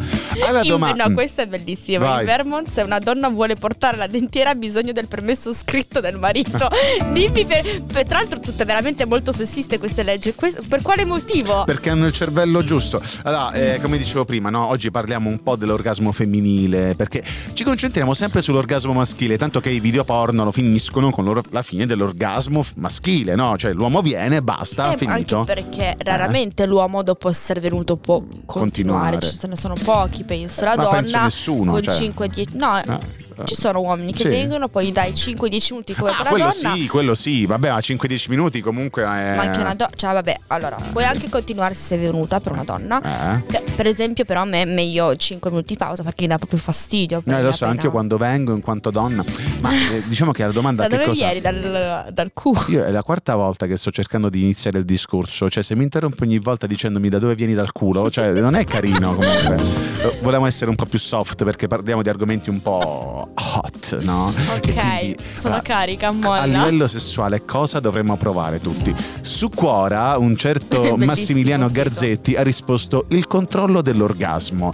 alla 0.46 0.62
domanda. 0.62 1.06
no, 1.06 1.14
questa 1.14 1.42
è 1.42 1.46
bellissima. 1.46 2.06
Vai. 2.06 2.20
In 2.20 2.26
Vermont, 2.26 2.70
se 2.70 2.82
una 2.82 2.98
donna 2.98 3.28
vuole 3.28 3.56
portare 3.56 3.96
la 3.96 4.06
dentiera, 4.06 4.50
ha 4.50 4.54
bisogno 4.54 4.92
del 4.92 5.08
permesso 5.08 5.52
scritto 5.52 6.00
del 6.00 6.18
marito. 6.18 6.68
Dimmi, 7.12 7.44
per, 7.44 7.82
per- 7.92 8.04
tra 8.06 8.18
l'altro, 8.18 8.40
tutte 8.40 8.64
veramente 8.64 9.04
molto 9.04 9.32
sessiste 9.32 9.78
queste 9.78 10.02
leggi. 10.02 10.34
Questo- 10.34 10.62
per 10.68 10.82
quale 10.82 11.04
motivo? 11.04 11.64
Perché 11.64 11.90
hanno 11.90 12.06
il 12.06 12.12
cervello 12.12 12.62
giusto. 12.64 13.00
Allora, 13.22 13.52
eh, 13.52 13.78
come 13.80 13.98
dicevo 13.98 14.24
prima, 14.24 14.50
no? 14.50 14.66
oggi 14.66 14.90
parliamo 14.90 15.28
un 15.28 15.42
po' 15.42 15.56
dell'orgasmo 15.56 16.12
femminile, 16.12 16.94
perché 16.96 17.22
ci 17.52 17.64
concentriamo 17.64 18.14
sempre 18.14 18.42
sull'orgasmo 18.42 18.92
maschile, 18.92 19.36
tanto 19.52 19.60
che 19.60 19.69
i 19.69 19.81
video 19.81 20.02
porno 20.02 20.44
lo 20.44 20.50
finiscono 20.50 21.10
con 21.10 21.43
la 21.50 21.62
fine 21.62 21.84
dell'orgasmo 21.84 22.64
maschile, 22.76 23.34
no? 23.34 23.58
Cioè 23.58 23.75
l'uomo 23.75 24.00
viene, 24.00 24.40
basta, 24.40 24.94
Eh, 24.94 24.96
finito. 24.96 25.40
Anche 25.40 25.54
perché 25.54 25.94
raramente 25.99 26.64
l'uomo 26.64 27.02
dopo 27.02 27.28
essere 27.28 27.60
venuto 27.60 27.96
può 27.96 28.22
continuare. 28.46 29.10
Continuare. 29.10 29.20
Ci 29.20 29.38
ce 29.38 29.46
ne 29.49 29.56
sono 29.56 29.75
pochi, 29.75 30.25
penso. 30.25 30.64
La 30.64 30.75
Ma 30.75 30.82
donna 30.84 30.96
penso 30.96 31.20
nessuno, 31.20 31.72
con 31.72 31.82
cioè. 31.82 31.94
5-10 31.94 32.46
No, 32.52 32.66
ah. 32.66 32.99
Ci 33.44 33.55
sono 33.55 33.81
uomini 33.81 34.12
che 34.12 34.23
Sì. 34.23 34.29
vengono, 34.29 34.69
poi 34.69 34.93
dai 34.93 35.12
5-10 35.12 35.67
minuti 35.73 35.94
come 35.94 36.11
Ah, 36.11 36.14
per 36.14 36.25
la 36.25 36.31
quello 36.31 36.50
donna. 36.61 36.75
sì, 36.75 36.87
quello 36.88 37.14
sì, 37.14 37.46
vabbè, 37.46 37.69
a 37.69 37.79
5-10 37.79 38.25
minuti 38.29 38.61
comunque 38.61 39.02
è... 39.02 39.34
Ma 39.37 39.43
anche 39.43 39.61
una 39.61 39.75
donna, 39.75 39.90
cioè 39.96 40.12
vabbè, 40.12 40.37
allora, 40.49 40.76
puoi 40.93 41.05
anche 41.05 41.29
continuare 41.29 41.75
se 41.75 41.82
sei 41.82 41.99
venuta 41.99 42.40
per 42.40 42.52
una 42.52 42.64
donna. 42.64 43.00
Eh? 43.43 43.62
Per 43.75 43.87
esempio, 43.87 44.25
però 44.25 44.43
a 44.43 44.44
me 44.44 44.62
è 44.62 44.64
meglio 44.64 45.14
5 45.17 45.50
minuti 45.50 45.73
di 45.73 45.76
pausa 45.79 46.02
perché 46.02 46.23
mi 46.23 46.29
dà 46.29 46.37
proprio 46.38 46.58
fastidio. 46.58 47.19
Eh, 47.19 47.23
perché 47.23 47.43
lo 47.43 47.52
so, 47.52 47.64
anche 47.67 47.87
io 47.87 47.90
quando 47.93 48.17
vengo 48.17 48.52
in 48.55 48.61
quanto 48.61 48.90
donna. 48.90 49.25
Ma 49.61 49.70
eh, 49.93 50.02
diciamo 50.06 50.32
che 50.32 50.44
la 50.44 50.52
domanda 50.52 50.82
Da 50.82 50.88
che 50.88 50.94
dove 50.96 51.08
cosa... 51.08 51.25
vieni? 51.25 51.40
Dal, 51.40 52.08
dal 52.12 52.31
culo. 52.32 52.64
Io 52.69 52.84
è 52.84 52.90
la 52.90 53.02
quarta 53.02 53.34
volta 53.34 53.67
che 53.67 53.76
sto 53.76 53.90
cercando 53.90 54.29
di 54.29 54.43
iniziare 54.43 54.79
il 54.79 54.84
discorso, 54.84 55.49
cioè 55.50 55.62
se 55.62 55.75
mi 55.75 55.82
interrompi 55.84 56.23
ogni 56.23 56.38
volta 56.38 56.67
dicendomi 56.67 57.08
da 57.08 57.19
dove 57.19 57.34
vieni 57.34 57.55
dal 57.55 57.73
culo, 57.73 58.11
cioè 58.11 58.31
non 58.32 58.55
è 58.55 58.64
carino 58.64 59.14
comunque. 59.14 59.90
Eh, 60.02 60.19
Volevamo 60.20 60.46
essere 60.46 60.69
un 60.69 60.75
po' 60.75 60.84
più 60.84 60.99
soft 60.99 61.44
perché 61.44 61.69
parliamo 61.69 62.02
di 62.02 62.08
argomenti 62.08 62.50
un 62.50 62.61
po' 62.61 63.21
hot, 63.34 63.98
no? 64.00 64.26
Ok, 64.28 64.72
quindi, 64.72 65.16
sono 65.36 65.56
ah, 65.56 65.60
carica, 65.60 66.08
A 66.08 66.12
molla. 66.12 66.44
livello 66.44 66.86
sessuale 66.86 67.44
cosa 67.44 67.80
dovremmo 67.80 68.16
provare 68.16 68.60
tutti? 68.60 68.94
Su 69.20 69.48
Quora 69.48 70.16
un 70.19 70.36
certo 70.36 70.96
Massimiliano. 70.98 71.69
Garzetti 71.70 72.34
ha 72.34 72.42
risposto 72.42 73.06
il 73.10 73.26
controllo 73.26 73.82
dell'orgasmo. 73.82 74.72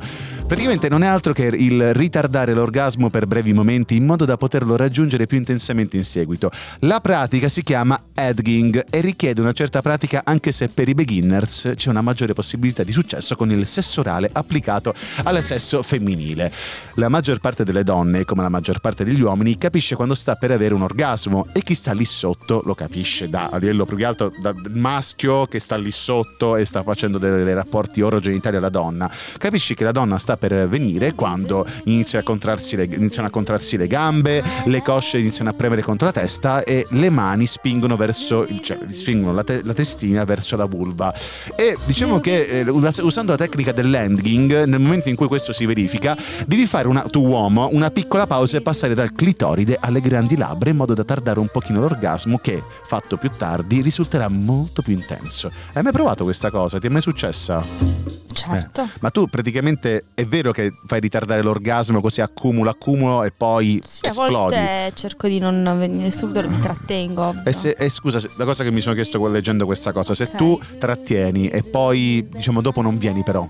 Praticamente 0.49 0.89
non 0.89 1.03
è 1.03 1.07
altro 1.07 1.35
che 1.35 1.45
il 1.45 1.93
ritardare 1.93 2.55
l'orgasmo 2.55 3.11
per 3.11 3.27
brevi 3.27 3.53
momenti 3.53 3.97
in 3.97 4.07
modo 4.07 4.25
da 4.25 4.39
poterlo 4.39 4.77
raggiungere 4.77 5.27
più 5.27 5.37
intensamente 5.37 5.99
in 5.99 6.05
seguito. 6.05 6.51
La 6.81 7.03
pratica 7.03 7.51
si 7.51 7.63
chiama 7.63 8.01
edging 8.15 8.87
e 8.89 9.03
richiede 9.03 9.43
una 9.43 9.53
certa 9.53 9.83
pratica 9.83 10.23
anche 10.25 10.51
se 10.51 10.69
per 10.69 10.89
i 10.89 10.95
beginners 10.95 11.73
c'è 11.77 11.91
una 11.91 12.01
maggiore 12.01 12.33
possibilità 12.33 12.83
di 12.83 12.93
successo 12.93 13.37
con 13.37 13.51
il 13.51 13.67
sesso 13.67 14.01
orale 14.01 14.31
applicato 14.33 14.95
al 15.25 15.43
sesso 15.43 15.83
femminile. 15.83 16.51
La 16.95 17.11
maggior 17.11 17.41
parte 17.41 17.63
delle 17.63 17.85
donne, 17.85 18.25
come 18.25 18.41
la 18.41 18.49
maggior 18.49 18.81
parte 18.81 19.05
degli 19.05 19.21
uomini, 19.21 19.59
capisce 19.59 19.97
quando 19.97 20.15
sta 20.15 20.37
per 20.37 20.51
avere 20.51 20.73
un 20.73 20.81
orgasmo 20.81 21.47
e 21.53 21.63
chi 21.63 21.75
sta 21.75 21.93
lì 21.93 22.07
sotto 22.07 22.63
lo 22.65 22.75
capisce 22.75 23.29
da 23.29 23.51
a 23.53 23.59
livello 23.59 23.85
più 23.85 23.99
che 23.99 24.07
altro 24.07 24.33
dal 24.41 24.57
maschio 24.73 25.45
che 25.45 25.61
sta 25.61 25.77
lì 25.77 25.91
sotto 25.91 26.57
e 26.57 26.65
sta 26.65 26.83
facendo 26.83 27.19
dei, 27.19 27.45
dei 27.45 27.55
rapporti 27.55 28.01
orogenitali 28.01 28.57
alla 28.57 28.71
donna. 28.71 29.11
Capisci 29.37 29.75
che 29.75 29.85
la 29.85 29.93
donna 29.93 30.17
sta 30.17 30.37
per 30.39 30.69
venire 30.69 31.15
quando 31.15 31.67
inizia 31.85 32.23
le, 32.25 32.85
iniziano 32.85 33.29
a 33.29 33.31
contrarsi 33.31 33.77
le 33.77 33.87
gambe, 33.87 34.43
le 34.65 34.83
cosce 34.83 35.19
iniziano 35.19 35.51
a 35.51 35.53
premere 35.53 35.83
contro 35.83 36.07
la 36.07 36.13
testa 36.13 36.63
e 36.63 36.87
le 36.91 37.11
mani 37.11 37.47
spingono 37.47 37.97
verso 37.97 38.47
cioè, 38.63 38.79
spingono 38.89 39.33
la, 39.35 39.45
te- 39.45 39.63
la 39.65 39.75
testina 39.75 40.25
verso 40.25 40.57
la 40.57 40.67
vulva. 40.67 41.13
E 41.55 41.77
diciamo 41.85 42.21
che 42.21 42.43
eh, 42.43 42.69
us- 42.69 42.99
usando 42.99 43.33
la 43.33 43.39
tecnica 43.39 43.73
dell'ending, 43.73 44.65
nel 44.65 44.81
momento 44.81 45.09
in 45.09 45.17
cui 45.17 45.27
questo 45.27 45.53
si 45.53 45.67
verifica, 45.67 46.17
devi 46.47 46.67
fare 46.67 46.89
una, 46.89 47.03
tu 47.03 47.27
uomo 47.27 47.69
una 47.73 47.91
piccola 47.91 48.27
pausa 48.27 48.57
e 48.57 48.61
passare 48.61 48.95
dal 48.95 49.13
clitoride 49.13 49.77
alle 49.81 50.01
grandi 50.01 50.37
labbra 50.37 50.71
in 50.71 50.77
modo 50.77 50.95
da 50.95 51.05
tardare 51.05 51.41
un 51.41 51.49
pochino 51.49 51.81
l'orgasmo 51.81 52.39
che, 52.39 52.63
fatto 52.85 53.17
più 53.17 53.31
tardi, 53.37 53.81
risulterà 53.81 54.29
molto 54.29 54.83
più 54.83 54.93
intenso. 54.93 55.51
Hai 55.73 55.83
mai 55.83 55.93
provato 55.93 56.25
questa 56.25 56.51
cosa? 56.51 56.79
Ti 56.79 56.87
è 56.87 56.91
mai 56.91 57.03
successa? 57.03 58.28
Certo. 58.47 58.83
Eh, 58.83 58.89
Ma 59.01 59.11
tu 59.11 59.27
praticamente 59.27 60.05
è 60.15 60.25
vero 60.25 60.53
che 60.53 60.71
fai 60.87 61.01
ritardare 61.01 61.43
l'orgasmo 61.43 62.01
così 62.01 62.21
accumulo, 62.21 62.71
accumulo 62.71 63.25
e 63.25 63.33
poi 63.33 63.83
Sì, 63.87 64.05
a 64.07 64.09
esplodi? 64.09 64.33
volte 64.35 64.93
cerco 64.95 65.27
di 65.29 65.39
non 65.39 65.63
venire 65.79 66.11
subito, 66.11 66.49
mi 66.49 66.61
trattengo. 66.61 67.35
E, 67.45 67.53
se- 67.53 67.75
e 67.79 67.89
scusa, 67.89 68.21
se- 68.21 68.31
la 68.37 68.45
cosa 68.45 68.63
che 68.65 68.71
mi 68.71 68.81
sono 68.81 68.95
chiesto 68.95 69.25
leggendo 69.29 69.65
questa 69.67 69.93
cosa, 69.93 70.15
se 70.15 70.25
Ok. 70.25 70.37
tu 70.37 70.59
trattieni 70.79 71.49
e 71.49 71.63
poi 71.63 72.27
diciamo 72.31 72.61
dopo 72.61 72.81
non 72.83 72.97
vieni 72.99 73.23
però, 73.23 73.49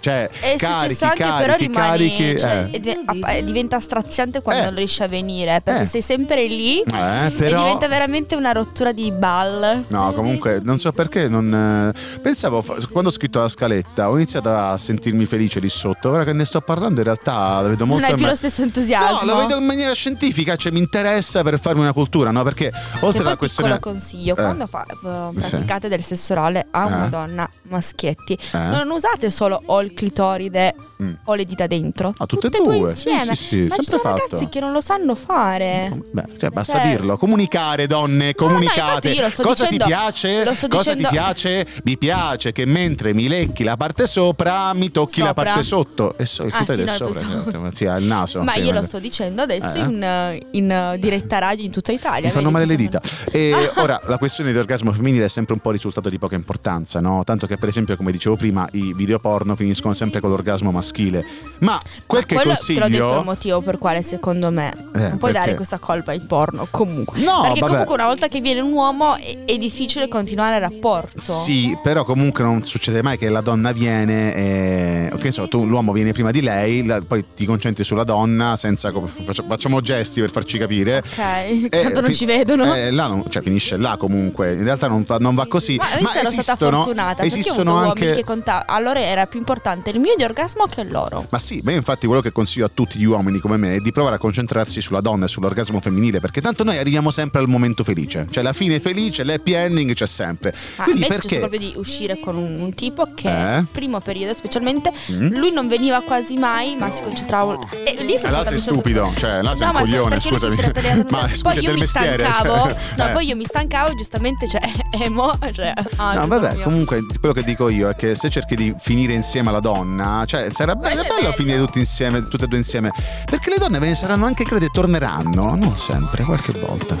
cioè 0.00 0.28
È 0.28 0.56
carichi, 0.56 0.94
successo 0.94 1.04
anche, 1.04 1.16
carichi, 1.22 1.40
però 1.42 1.56
rimani. 1.56 1.86
carichi, 1.88 2.38
cioè, 2.38 2.70
eh. 2.72 3.36
e 3.38 3.44
diventa 3.44 3.80
straziante 3.80 4.40
quando 4.42 4.62
Eh. 4.62 4.66
non 4.66 4.74
riesci 4.76 5.02
a 5.02 5.08
venire. 5.08 5.60
Perché 5.62 5.82
Eh. 5.82 5.86
sei 5.86 6.02
sempre 6.02 6.46
lì 6.46 6.80
Eh, 6.80 7.26
e 7.26 7.30
però... 7.32 7.58
diventa 7.62 7.88
veramente 7.88 8.34
una 8.34 8.52
rottura 8.52 8.92
di 8.92 9.10
ball. 9.12 9.84
No, 9.88 10.12
comunque 10.12 10.60
non 10.62 10.78
so 10.78 10.92
perché 10.92 11.28
non. 11.28 11.92
eh, 11.94 12.18
Pensavo, 12.20 12.64
quando 12.90 13.10
ho 13.10 13.12
scritto 13.12 13.40
la 13.40 13.48
scaletta, 13.48 14.10
ho 14.10 14.16
iniziato 14.16 14.50
a 14.54 14.76
sentirmi 14.76 15.26
felice 15.26 15.60
lì 15.60 15.68
sotto. 15.68 16.10
Ora 16.10 16.24
che 16.24 16.32
ne 16.32 16.44
sto 16.44 16.60
parlando, 16.60 17.00
in 17.00 17.04
realtà 17.04 17.60
la 17.60 17.68
vedo 17.68 17.84
Non 17.84 17.88
molto. 17.88 18.06
hai 18.06 18.14
più 18.14 18.22
ma- 18.24 18.30
lo 18.30 18.36
stesso 18.36 18.62
entusiasmo. 18.62 19.20
No, 19.24 19.34
lo 19.34 19.38
vedo 19.40 19.56
in 19.58 19.64
maniera 19.64 19.92
scientifica, 19.92 20.56
cioè 20.56 20.72
mi 20.72 20.78
interessa 20.78 21.42
per 21.42 21.58
farmi 21.60 21.80
una 21.80 21.92
cultura, 21.92 22.30
no? 22.30 22.42
Perché 22.42 22.72
oltre 23.00 23.20
alla 23.22 23.36
questione. 23.36 23.74
piccolo 23.74 23.94
consiglio, 23.96 24.32
Eh. 24.36 24.42
quando 24.42 24.66
fa- 24.66 24.84
eh, 24.88 25.40
Sì. 25.40 25.48
praticate 25.50 25.88
del 25.88 26.02
sesso 26.02 26.32
orale 26.32 26.66
a 26.70 26.86
una 26.86 27.06
Eh. 27.06 27.08
donna, 27.08 27.48
maschietti, 27.68 28.38
Eh. 28.52 28.58
non 28.58 28.90
usate 28.90 29.30
solo 29.30 29.60
o 29.66 29.80
il 29.88 29.94
clitoride 29.94 30.74
Mm. 31.02 31.12
o 31.24 31.34
le 31.34 31.44
dita 31.44 31.66
dentro. 31.68 32.12
Ah, 32.18 32.26
tutte 32.26 32.48
e 32.48 32.50
e 32.58 32.62
due 32.62 32.76
due, 32.78 32.96
sì, 32.96 33.08
insieme. 33.10 33.36
sì, 33.36 33.44
sì, 33.44 33.66
Ma 33.68 33.76
ci 33.76 33.84
sono 33.84 33.98
fatto. 34.02 34.22
ragazzi 34.28 34.48
che 34.48 34.58
non 34.60 34.72
lo 34.72 34.80
sanno 34.80 35.14
fare. 35.14 35.96
Beh, 36.10 36.24
cioè, 36.38 36.50
basta 36.50 36.78
Cioè- 36.80 36.88
dirlo. 36.90 37.16
Comunicare, 37.16 37.86
donne, 37.86 38.34
comunicate. 38.34 39.14
lo 39.20 39.28
sto 39.30 39.42
Cosa 39.44 39.64
dicendo- 39.64 39.84
ti 39.84 39.90
piace? 39.90 40.44
Cosa 40.44 40.66
dicendo- 40.66 41.08
ti 41.08 41.14
piace? 41.14 41.66
Mi 41.84 41.96
piace 41.98 42.52
che 42.52 42.66
mentre 42.66 43.14
mi 43.14 43.28
lecchi 43.28 43.62
la 43.64 43.76
parte 43.76 44.06
sopra, 44.06 44.72
mi 44.74 44.90
tocchi 44.90 45.20
la 45.20 45.28
Sopra. 45.28 45.42
parte 45.44 45.62
sotto. 45.62 46.16
E 46.18 46.26
so, 46.26 46.42
il 46.44 46.52
Ah, 46.52 46.64
sì, 46.66 46.82
no, 46.84 46.92
sopra. 46.96 47.20
pensavo- 47.20 47.70
Sì, 47.72 47.84
il 47.84 48.04
naso. 48.04 48.42
Ma 48.42 48.54
io 48.56 48.72
lo 48.72 48.82
sto 48.84 48.98
dicendo 48.98 49.42
adesso 49.42 49.76
Eh. 49.76 49.80
in, 49.80 50.40
in 50.52 50.96
diretta 50.98 51.38
radio 51.38 51.64
in 51.64 51.70
tutta 51.70 51.92
Italia. 51.92 52.26
Mi 52.28 52.32
fanno 52.34 52.50
male 52.50 52.66
le 52.66 52.76
dita. 52.76 53.00
E 53.30 53.52
ora 53.76 54.00
la 54.06 54.18
questione 54.18 54.50
dell'orgasmo 54.50 54.92
femminile 54.92 55.26
è 55.26 55.28
sempre 55.28 55.54
un 55.54 55.60
po' 55.60 55.70
risultato 55.70 56.08
di 56.08 56.18
poca 56.18 56.34
importanza, 56.34 56.98
no? 57.00 57.22
Tanto 57.24 57.46
che, 57.46 57.56
per 57.56 57.68
esempio, 57.68 57.96
come 57.96 58.10
dicevo 58.10 58.36
prima, 58.36 58.68
i 58.72 58.92
video 58.94 59.18
porno 59.20 59.54
finiscono 59.54 59.76
finiscono 59.78 59.94
sempre 59.94 60.20
con 60.20 60.30
l'orgasmo 60.30 60.70
maschile. 60.72 61.24
Ma 61.60 61.80
quel 62.06 62.20
Ma 62.22 62.26
che 62.26 62.34
consiglio... 62.48 62.80
te 62.80 62.88
l'ho 62.88 63.06
detto 63.06 63.18
il 63.18 63.24
motivo 63.24 63.60
per 63.62 63.78
quale 63.78 64.02
secondo 64.02 64.50
me 64.50 64.72
Eh, 64.94 64.98
non 64.98 65.18
puoi 65.18 65.32
perché? 65.32 65.32
dare 65.32 65.54
questa 65.54 65.78
colpa 65.78 66.10
ai 66.12 66.20
porno 66.20 66.66
comunque. 66.70 67.20
No, 67.20 67.40
Perché 67.42 67.60
vabbè. 67.60 67.70
comunque 67.72 67.94
una 67.94 68.06
volta 68.06 68.28
che 68.28 68.40
viene 68.40 68.60
un 68.60 68.72
uomo 68.72 69.16
è, 69.16 69.44
è 69.44 69.56
difficile 69.58 70.08
continuare 70.08 70.56
il 70.56 70.60
rapporto. 70.60 71.20
Sì, 71.20 71.76
però 71.82 72.04
comunque 72.04 72.42
non 72.44 72.64
succede 72.64 73.02
mai 73.02 73.18
che 73.18 73.28
la 73.28 73.40
donna 73.40 73.72
viene 73.72 74.34
e... 74.34 75.12
Che 75.18 75.32
so, 75.32 75.48
tu 75.48 75.66
l'uomo 75.66 75.92
viene 75.92 76.12
prima 76.12 76.30
di 76.30 76.40
lei, 76.42 76.84
la- 76.84 77.00
poi 77.06 77.24
ti 77.34 77.44
concentri 77.44 77.82
sulla 77.84 78.04
donna 78.04 78.56
senza... 78.56 78.92
faccia- 79.24 79.44
Facciamo 79.48 79.80
gesti 79.80 80.20
per 80.20 80.30
farci 80.30 80.58
capire. 80.58 80.98
Ok, 80.98 81.68
tanto 81.70 82.00
non 82.00 82.10
fi- 82.10 82.14
ci 82.16 82.24
vedono. 82.24 82.72
eh, 82.74 82.90
là 82.90 83.06
non- 83.08 83.24
cioè 83.28 83.42
finisce 83.42 83.76
là 83.76 83.96
comunque. 83.96 84.52
In 84.54 84.62
realtà 84.64 84.86
non 84.88 85.02
va, 85.06 85.18
non 85.18 85.34
va 85.34 85.46
così. 85.46 85.76
Ma 85.76 86.08
stata 86.08 86.28
esistono, 86.28 86.76
fortunata 86.82 87.14
perché 87.22 87.34
ho 87.34 87.38
esistono 87.38 87.76
anche. 87.76 88.00
uomini 88.04 88.16
che 88.16 88.24
contavano. 88.24 88.64
Allora 88.68 89.00
era 89.00 89.26
più 89.26 89.38
importante 89.38 89.66
il 89.72 90.00
mio 90.00 90.14
di 90.16 90.24
orgasmo 90.24 90.64
che 90.66 90.80
il 90.82 90.90
loro. 90.90 91.26
Ma 91.28 91.38
sì, 91.38 91.60
ma 91.62 91.70
io 91.72 91.76
infatti 91.78 92.06
quello 92.06 92.20
che 92.22 92.32
consiglio 92.32 92.66
a 92.66 92.70
tutti 92.72 92.98
gli 92.98 93.04
uomini 93.04 93.38
come 93.38 93.56
me 93.56 93.74
è 93.74 93.78
di 93.80 93.92
provare 93.92 94.16
a 94.16 94.18
concentrarsi 94.18 94.80
sulla 94.80 95.00
donna 95.00 95.24
e 95.26 95.28
sull'orgasmo 95.28 95.80
femminile, 95.80 96.20
perché 96.20 96.40
tanto 96.40 96.64
noi 96.64 96.78
arriviamo 96.78 97.10
sempre 97.10 97.40
al 97.40 97.48
momento 97.48 97.84
felice. 97.84 98.26
Cioè 98.30 98.42
la 98.42 98.52
fine 98.52 98.80
felice, 98.80 99.24
l'happy 99.24 99.52
ending 99.52 99.94
c'è 99.94 100.06
sempre. 100.06 100.54
Ma 100.76 100.84
Quindi 100.84 101.04
a 101.04 101.06
me 101.08 101.14
è 101.14 101.18
perché? 101.18 101.38
proprio 101.38 101.60
di 101.60 101.72
uscire 101.76 102.18
con 102.20 102.36
un, 102.36 102.60
un 102.60 102.74
tipo 102.74 103.08
che 103.14 103.28
Eh? 103.58 103.64
primo 103.70 104.00
periodo 104.00 104.34
specialmente 104.34 104.92
Mm? 105.10 105.36
lui 105.36 105.52
non 105.52 105.68
veniva 105.68 106.00
quasi 106.00 106.36
mai 106.36 106.76
ma 106.76 106.90
si 106.90 107.02
concentrava 107.02 107.58
e 107.84 108.02
lì 108.04 108.14
Eh, 108.14 108.18
sei 108.18 108.30
mi 108.30 108.44
sono- 108.44 108.58
stupido, 108.58 109.12
cioè 109.16 109.42
là 109.42 109.50
sei 109.54 109.60
No, 109.60 109.66
un 109.68 109.72
ma 109.74 109.80
coglione, 109.80 110.20
scusami. 110.20 110.56
Ma 111.10 111.18
poi 111.20 111.34
scusa, 111.34 111.54
io 111.54 111.60
del 111.62 111.74
mi 111.74 111.80
mestiere. 111.80 112.26
stancavo 112.26 112.68
cioè, 112.68 112.76
no 112.96 113.06
eh. 113.06 113.10
poi 113.10 113.26
io 113.26 113.36
mi 113.36 113.44
stancavo 113.44 113.94
giustamente 113.94 114.46
cioè 114.48 114.60
emo 115.02 115.38
cioè 115.52 115.72
ah, 115.96 116.14
No, 116.14 116.26
vabbè, 116.26 116.54
mio. 116.54 116.64
comunque 116.64 117.04
quello 117.18 117.34
che 117.34 117.42
dico 117.44 117.68
io 117.68 117.88
è 117.88 117.94
che 117.94 118.14
se 118.14 118.28
cerchi 118.30 118.54
di 118.56 118.74
finire 118.78 119.12
insieme 119.14 119.48
alla 119.50 119.57
donna, 119.60 120.24
cioè 120.26 120.48
sarà 120.50 120.74
be- 120.74 120.86
Quello 120.88 121.02
è 121.02 121.06
bello 121.06 121.20
bello. 121.22 121.32
finire 121.32 121.58
tutti 121.58 121.78
insieme, 121.78 122.26
tutte 122.28 122.44
e 122.44 122.48
due 122.48 122.58
insieme, 122.58 122.90
perché 123.24 123.50
le 123.50 123.56
donne 123.58 123.78
ve 123.78 123.86
ne 123.88 123.94
saranno 123.94 124.26
anche 124.26 124.44
crede 124.44 124.66
e 124.66 124.70
torneranno, 124.70 125.54
non 125.54 125.76
sempre, 125.76 126.24
qualche 126.24 126.52
volta. 126.58 126.96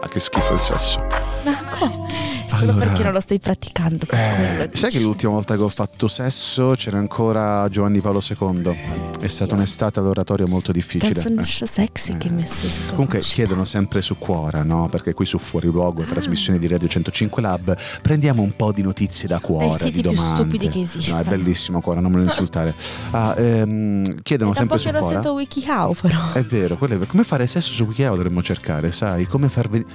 Ah, 0.00 0.08
che 0.08 0.20
schifo 0.20 0.54
il 0.54 0.60
sesso. 0.60 1.04
Ma 1.44 1.56
come? 1.78 2.19
Solo 2.50 2.72
Allora- 2.72 2.86
perché 2.86 3.02
non 3.02 3.12
lo 3.12 3.20
stai 3.20 3.38
praticando 3.38 4.06
Eh, 4.10 4.70
sai 4.72 4.90
che 4.90 5.00
l'ultima 5.00 5.32
volta 5.32 5.56
che 5.56 5.62
ho 5.62 5.68
fatto 5.68 6.08
sesso 6.08 6.74
c'era 6.76 6.98
ancora 6.98 7.68
Giovanni 7.68 8.00
Paolo 8.00 8.20
II? 8.26 8.76
È 9.20 9.26
stata 9.28 9.54
un'estate 9.54 9.98
all'oratorio 10.00 10.46
molto 10.46 10.72
difficile. 10.72 11.12
canzone 11.14 11.40
Eh. 11.42 11.44
sexy 11.44 12.16
che 12.18 12.30
mi 12.30 12.44
sei 12.44 12.70
sotto 12.70 12.90
Comunque 12.92 13.20
chiedono 13.20 13.64
sempre 13.64 14.00
su 14.02 14.16
Cuora, 14.18 14.62
no? 14.62 14.88
Perché 14.90 15.14
qui 15.14 15.24
su 15.26 15.38
Fuori 15.38 15.68
Luogo, 15.68 16.02
trasmissione 16.04 16.58
di 16.58 16.66
Radio 16.66 16.88
105 16.88 17.40
Lab, 17.42 17.76
prendiamo 18.02 18.42
un 18.42 18.54
po' 18.56 18.72
di 18.72 18.82
notizie 18.82 19.28
da 19.28 19.38
Cuora, 19.38 19.72
siti 19.78 19.90
di 19.92 20.00
più 20.02 20.10
domande. 20.10 20.34
stupidi 20.40 20.68
che 20.68 20.88
No, 21.10 21.18
è 21.18 21.24
bellissimo 21.24 21.80
Cuora, 21.80 22.00
non 22.00 22.10
me 22.10 22.18
lo 22.18 22.24
insultare. 22.24 22.74
Ah, 23.12 23.34
ehm, 23.38 24.22
chiedono 24.22 24.50
po' 24.50 24.56
sempre 24.56 24.78
su 24.78 24.88
Cuora. 24.90 25.06
sento 25.14 25.32
WikiHow 25.32 25.94
però 25.94 26.32
È 26.32 26.42
vero, 26.44 26.76
quello 26.76 27.00
è- 27.02 27.06
come 27.06 27.24
fare 27.24 27.46
sesso 27.46 27.72
su 27.72 27.84
WikiHow 27.84 28.14
dovremmo 28.14 28.42
cercare, 28.42 28.92
sai? 28.92 29.26
Come 29.26 29.48
far 29.48 29.68
venire... 29.68 29.88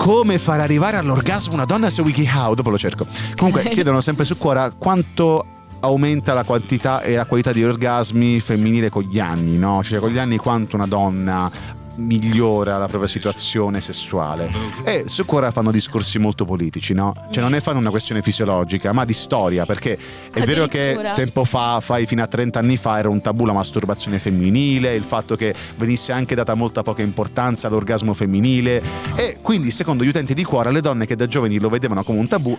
Come 0.00 0.38
far 0.38 0.60
arrivare 0.60 0.96
all'orgasmo 0.96 1.52
una 1.52 1.66
donna 1.66 1.90
su 1.90 2.00
WikiHow? 2.00 2.54
Dopo 2.54 2.70
lo 2.70 2.78
cerco. 2.78 3.06
Comunque 3.36 3.68
chiedono 3.68 4.00
sempre 4.00 4.24
su 4.24 4.38
Cuora 4.38 4.72
quanto 4.72 5.44
aumenta 5.80 6.32
la 6.32 6.42
quantità 6.42 7.02
e 7.02 7.16
la 7.16 7.26
qualità 7.26 7.52
di 7.52 7.62
orgasmi 7.62 8.40
femminile 8.40 8.88
con 8.88 9.02
gli 9.02 9.18
anni, 9.18 9.58
no? 9.58 9.82
Cioè 9.84 9.98
con 9.98 10.08
gli 10.08 10.16
anni 10.16 10.38
quanto 10.38 10.76
una 10.76 10.86
donna 10.86 11.50
migliora 11.96 12.78
la 12.78 12.86
propria 12.86 13.08
situazione 13.08 13.80
sessuale. 13.80 14.50
E 14.84 15.04
su 15.06 15.24
Cuora 15.24 15.50
fanno 15.50 15.70
discorsi 15.70 16.18
molto 16.18 16.44
politici 16.44 16.94
no? 16.94 17.14
cioè 17.30 17.42
non 17.42 17.52
ne 17.52 17.60
fanno 17.60 17.78
una 17.78 17.90
questione 17.90 18.22
fisiologica 18.22 18.92
ma 18.92 19.04
di 19.04 19.12
storia 19.12 19.66
perché 19.66 19.98
è 20.32 20.40
vero 20.42 20.66
che 20.66 20.98
tempo 21.14 21.44
fa 21.44 21.80
fai 21.80 22.06
fino 22.06 22.22
a 22.22 22.26
30 22.26 22.58
anni 22.58 22.76
fa 22.76 22.98
era 22.98 23.08
un 23.08 23.20
tabù 23.20 23.44
la 23.44 23.52
masturbazione 23.52 24.18
femminile 24.18 24.94
il 24.94 25.04
fatto 25.04 25.36
che 25.36 25.54
venisse 25.76 26.12
anche 26.12 26.34
data 26.34 26.54
molta 26.54 26.82
poca 26.82 27.02
importanza 27.02 27.68
all'orgasmo 27.68 28.14
femminile. 28.14 28.82
E 29.16 29.38
quindi 29.40 29.70
secondo 29.70 30.04
gli 30.04 30.08
utenti 30.08 30.34
di 30.34 30.44
Cuora 30.44 30.70
le 30.70 30.80
donne 30.80 31.06
che 31.06 31.16
da 31.16 31.26
giovani 31.26 31.58
lo 31.58 31.68
vedevano 31.68 32.02
come 32.02 32.18
un 32.18 32.28
tabù 32.28 32.56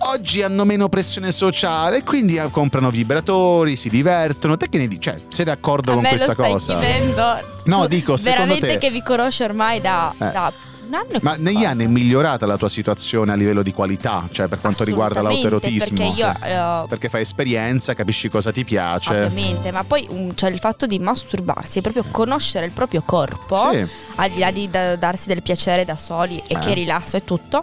Oggi 0.00 0.42
hanno 0.42 0.64
meno 0.64 0.88
pressione 0.88 1.32
sociale 1.32 2.02
quindi 2.04 2.40
comprano 2.50 2.90
vibratori, 2.90 3.76
si 3.76 3.88
divertono. 3.88 4.56
Te 4.56 4.68
che 4.68 4.78
ne 4.78 4.86
dici? 4.86 5.00
Cioè, 5.10 5.20
sei 5.28 5.44
d'accordo 5.44 5.92
a 5.92 5.94
con 5.94 6.04
questa 6.04 6.34
cosa? 6.34 6.78
chiedendo 6.78 7.22
No, 7.64 7.82
Tu 7.82 7.88
dico, 7.88 8.16
secondo 8.16 8.54
veramente 8.54 8.66
te- 8.66 8.78
che 8.78 8.90
vi 8.90 9.02
conosce 9.02 9.44
ormai 9.44 9.80
da, 9.80 10.12
Eh. 10.16 10.30
da 10.30 10.52
un 10.86 10.94
anno 10.94 11.08
e 11.10 11.18
Ma 11.20 11.34
negli 11.36 11.64
anni 11.64 11.84
è 11.84 11.86
migliorata 11.86 12.46
la 12.46 12.56
tua 12.56 12.70
situazione 12.70 13.32
a 13.32 13.34
livello 13.34 13.62
di 13.62 13.72
qualità, 13.74 14.26
cioè 14.30 14.46
per 14.48 14.58
quanto 14.60 14.84
riguarda 14.84 15.20
l'autoerotismo? 15.20 15.96
perché 15.98 16.02
io 16.04 16.32
Cioè, 16.32 16.82
eh, 16.82 16.86
perché 16.88 17.08
fai 17.10 17.20
esperienza, 17.22 17.92
capisci 17.92 18.28
cosa 18.30 18.50
ti 18.52 18.64
piace. 18.64 19.10
Ovviamente, 19.12 19.70
ma 19.72 19.84
poi 19.84 20.06
um, 20.08 20.34
cioè, 20.34 20.48
il 20.50 20.58
fatto 20.60 20.86
di 20.86 20.98
masturbarsi 20.98 21.80
è 21.80 21.82
proprio 21.82 22.04
conoscere 22.10 22.64
il 22.64 22.72
proprio 22.72 23.02
corpo, 23.04 23.68
Sì. 23.70 23.86
al 24.16 24.30
di 24.30 24.38
là 24.38 24.50
di 24.50 24.70
da- 24.70 24.96
darsi 24.96 25.26
del 25.28 25.42
piacere 25.42 25.84
da 25.84 25.96
soli 25.96 26.38
e 26.46 26.54
Eh. 26.54 26.58
che 26.58 26.72
rilassa 26.72 27.18
e 27.18 27.24
tutto. 27.24 27.62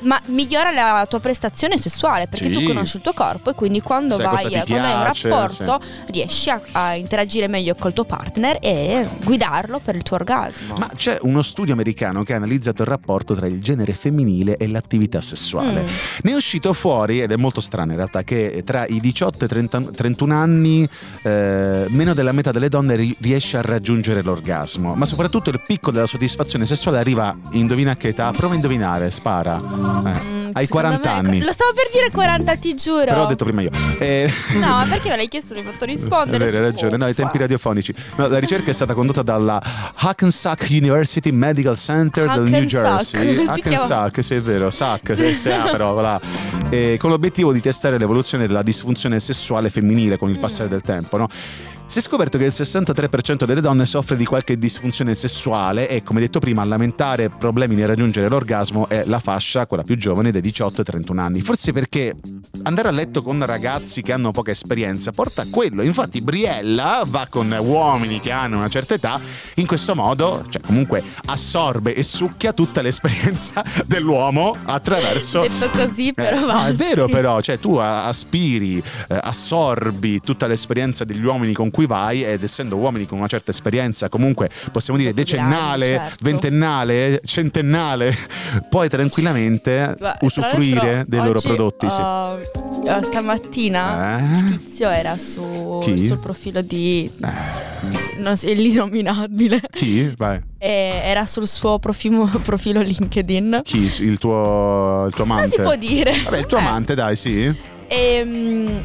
Ma 0.00 0.20
migliora 0.26 0.70
la 0.70 1.06
tua 1.08 1.20
prestazione 1.20 1.78
sessuale 1.78 2.26
perché 2.26 2.50
Sì. 2.50 2.52
tu 2.58 2.66
conosci 2.66 2.96
il 2.96 3.02
tuo 3.02 3.12
corpo 3.12 3.50
e 3.50 3.54
quindi 3.54 3.80
quando 3.80 4.16
Sai 4.16 4.24
vai 4.26 4.34
quando 4.42 4.56
hai 4.86 4.94
un 4.94 5.02
piace, 5.02 5.28
rapporto 5.28 5.80
riesci 6.10 6.50
a, 6.50 6.60
a 6.72 6.94
interagire 6.94 7.48
meglio 7.48 7.74
col 7.78 7.92
tuo 7.92 8.04
partner 8.04 8.58
e 8.60 9.08
guidarlo 9.24 9.78
per 9.78 9.94
il 9.96 10.02
tuo 10.02 10.16
orgasmo. 10.16 10.74
Ma 10.78 10.90
c'è 10.94 11.18
uno 11.22 11.42
studio 11.42 11.72
americano 11.72 12.22
che 12.22 12.32
ha 12.34 12.36
analizzato 12.36 12.82
il 12.82 12.88
rapporto 12.88 13.34
tra 13.34 13.46
il 13.46 13.62
genere 13.62 13.92
femminile 13.94 14.56
e 14.56 14.68
l'attività 14.68 15.20
sessuale. 15.20 15.82
Mm. 15.82 15.86
Ne 16.22 16.30
è 16.32 16.34
uscito 16.34 16.72
fuori, 16.72 17.20
ed 17.22 17.32
è 17.32 17.36
molto 17.36 17.60
strano 17.60 17.92
in 17.92 17.96
realtà, 17.96 18.22
che 18.22 18.62
tra 18.64 18.86
i 18.86 19.00
18 19.00 19.38
e 19.40 19.44
i 19.44 19.48
30 19.48 19.80
31 19.94 20.34
anni 20.34 20.88
eh, 21.22 21.86
meno 21.88 22.14
della 22.14 22.32
metà 22.32 22.50
delle 22.50 22.68
donne 22.68 22.96
ri- 22.96 23.16
riesce 23.20 23.56
a 23.56 23.62
raggiungere 23.62 24.22
l'orgasmo, 24.22 24.94
ma 24.94 25.06
soprattutto 25.06 25.50
il 25.50 25.60
picco 25.66 25.90
della 25.90 26.06
soddisfazione 26.06 26.66
sessuale 26.66 26.98
arriva, 26.98 27.34
indovina 27.52 27.92
a 27.92 27.96
che 27.96 28.08
età? 28.08 28.30
Prova 28.32 28.52
a 28.52 28.56
indovinare, 28.56 29.10
spara. 29.10 29.83
Eh, 29.84 30.32
Mm, 30.34 30.50
hai 30.54 30.66
secondo 30.66 30.98
40 30.98 31.08
me- 31.22 31.28
anni. 31.28 31.42
Lo 31.42 31.52
stavo 31.52 31.72
per 31.72 31.88
dire 31.92 32.10
40, 32.10 32.56
ti 32.56 32.74
giuro. 32.74 33.04
Però 33.04 33.24
ho 33.24 33.26
detto 33.26 33.44
prima 33.44 33.62
io. 33.62 33.70
Eh, 33.98 34.32
No, 34.54 34.60
ma 34.60 34.86
perché 34.88 35.08
me 35.08 35.16
l'hai 35.16 35.28
chiesto? 35.28 35.54
Mi 35.54 35.60
hai 35.60 35.66
fatto 35.66 35.84
rispondere. 35.84 36.44
hai 36.46 36.50
ragione, 36.52 36.96
no, 36.96 37.04
ai 37.04 37.14
tempi 37.14 37.38
radiofonici. 37.38 37.94
No, 38.16 38.28
la 38.28 38.38
ricerca 38.38 38.70
è 38.70 38.74
stata 38.74 38.94
condotta 38.94 39.22
dalla 39.22 39.60
Hackensack 39.94 40.66
University 40.70 41.30
Medical 41.30 41.76
Center 41.76 42.30
del 42.30 42.42
New 42.42 42.54
Hackensack, 42.64 43.10
Jersey. 43.24 43.46
Hackensack, 43.46 44.24
sì, 44.24 44.34
è 44.34 44.40
vero, 44.40 44.70
SAC, 44.70 45.14
SA 45.34 45.68
però, 45.70 45.92
voilà. 45.92 46.20
E 46.70 46.96
con 46.98 47.10
l'obiettivo 47.10 47.52
di 47.52 47.60
testare 47.60 47.98
l'evoluzione 47.98 48.46
della 48.46 48.62
disfunzione 48.62 49.20
sessuale 49.20 49.70
femminile 49.70 50.18
con 50.18 50.30
il 50.30 50.38
passare 50.38 50.68
del 50.68 50.82
tempo, 50.82 51.16
no? 51.16 51.28
Si 51.94 52.00
è 52.00 52.02
scoperto 52.02 52.38
che 52.38 52.44
il 52.44 52.52
63% 52.52 53.44
delle 53.44 53.60
donne 53.60 53.86
soffre 53.86 54.16
di 54.16 54.24
qualche 54.24 54.58
disfunzione 54.58 55.14
sessuale 55.14 55.88
e, 55.88 56.02
come 56.02 56.18
detto 56.18 56.40
prima, 56.40 56.62
a 56.62 56.64
lamentare 56.64 57.30
problemi 57.30 57.76
nel 57.76 57.86
raggiungere 57.86 58.28
l'orgasmo 58.28 58.88
è 58.88 59.04
la 59.06 59.20
fascia, 59.20 59.68
quella 59.68 59.84
più 59.84 59.96
giovane, 59.96 60.32
dei 60.32 60.40
18 60.40 60.80
e 60.80 60.84
31 60.84 61.20
anni. 61.20 61.40
Forse 61.40 61.72
perché 61.72 62.16
andare 62.64 62.88
a 62.88 62.90
letto 62.90 63.22
con 63.22 63.46
ragazzi 63.46 64.02
che 64.02 64.10
hanno 64.10 64.32
poca 64.32 64.50
esperienza 64.50 65.12
porta 65.12 65.42
a 65.42 65.46
quello. 65.48 65.82
Infatti 65.82 66.20
Briella 66.20 67.04
va 67.06 67.28
con 67.30 67.56
uomini 67.60 68.18
che 68.18 68.32
hanno 68.32 68.56
una 68.56 68.68
certa 68.68 68.94
età, 68.94 69.20
in 69.54 69.66
questo 69.66 69.94
modo, 69.94 70.44
cioè 70.48 70.62
comunque 70.62 71.00
assorbe 71.26 71.94
e 71.94 72.02
succhia 72.02 72.52
tutta 72.52 72.82
l'esperienza 72.82 73.62
dell'uomo 73.86 74.56
attraverso... 74.64 75.42
Detto 75.42 75.68
così, 75.70 76.12
però 76.12 76.38
Eh, 76.38 76.44
no, 76.44 76.64
è 76.64 76.72
vero 76.72 77.06
però, 77.06 77.40
cioè 77.40 77.60
tu 77.60 77.76
aspiri, 77.76 78.78
eh, 78.78 79.18
assorbi 79.22 80.18
tutta 80.18 80.48
l'esperienza 80.48 81.04
degli 81.04 81.24
uomini 81.24 81.52
con 81.52 81.70
cui 81.70 81.83
vai 81.86 82.24
ed 82.24 82.42
essendo 82.42 82.76
uomini 82.76 83.06
con 83.06 83.18
una 83.18 83.26
certa 83.26 83.50
esperienza, 83.50 84.08
comunque 84.08 84.50
possiamo 84.72 84.98
dire 84.98 85.12
decennale, 85.14 85.96
anni, 85.96 86.06
certo. 86.08 86.24
ventennale, 86.24 87.20
centennale, 87.24 88.16
puoi 88.70 88.88
tranquillamente 88.88 89.94
Guarda, 89.98 90.18
usufruire 90.22 91.04
dei 91.06 91.20
loro 91.20 91.38
oggi, 91.38 91.46
prodotti. 91.46 91.90
sì. 91.90 92.00
uh, 92.00 92.90
uh, 92.90 93.02
stamattina 93.02 94.18
Eh? 94.18 94.58
Tizio 94.58 94.88
era 94.90 95.16
su, 95.18 95.80
Chi? 95.82 95.98
sul 95.98 96.18
profilo 96.18 96.60
di 96.62 97.10
non 98.18 98.36
so, 98.36 98.46
l'inominabile 98.46 99.60
Chi? 99.72 100.12
Vai. 100.16 100.40
e 100.58 101.00
era 101.04 101.26
sul 101.26 101.46
suo 101.48 101.78
profilo, 101.78 102.24
profilo 102.42 102.80
LinkedIn 102.80 103.60
Chi? 103.62 103.90
Il 104.00 104.18
tuo, 104.18 105.04
il 105.08 105.14
tuo 105.14 105.24
amante? 105.24 105.42
non 105.42 105.50
si 105.50 105.60
può 105.62 105.76
dire 105.76 106.20
Vabbè, 106.22 106.38
il 106.38 106.46
tuo 106.46 106.58
Eh, 106.58 106.60
amante, 106.60 106.94
dai, 106.94 107.16
sì. 107.16 107.54
e, 107.96 108.24
mm, 108.24 108.76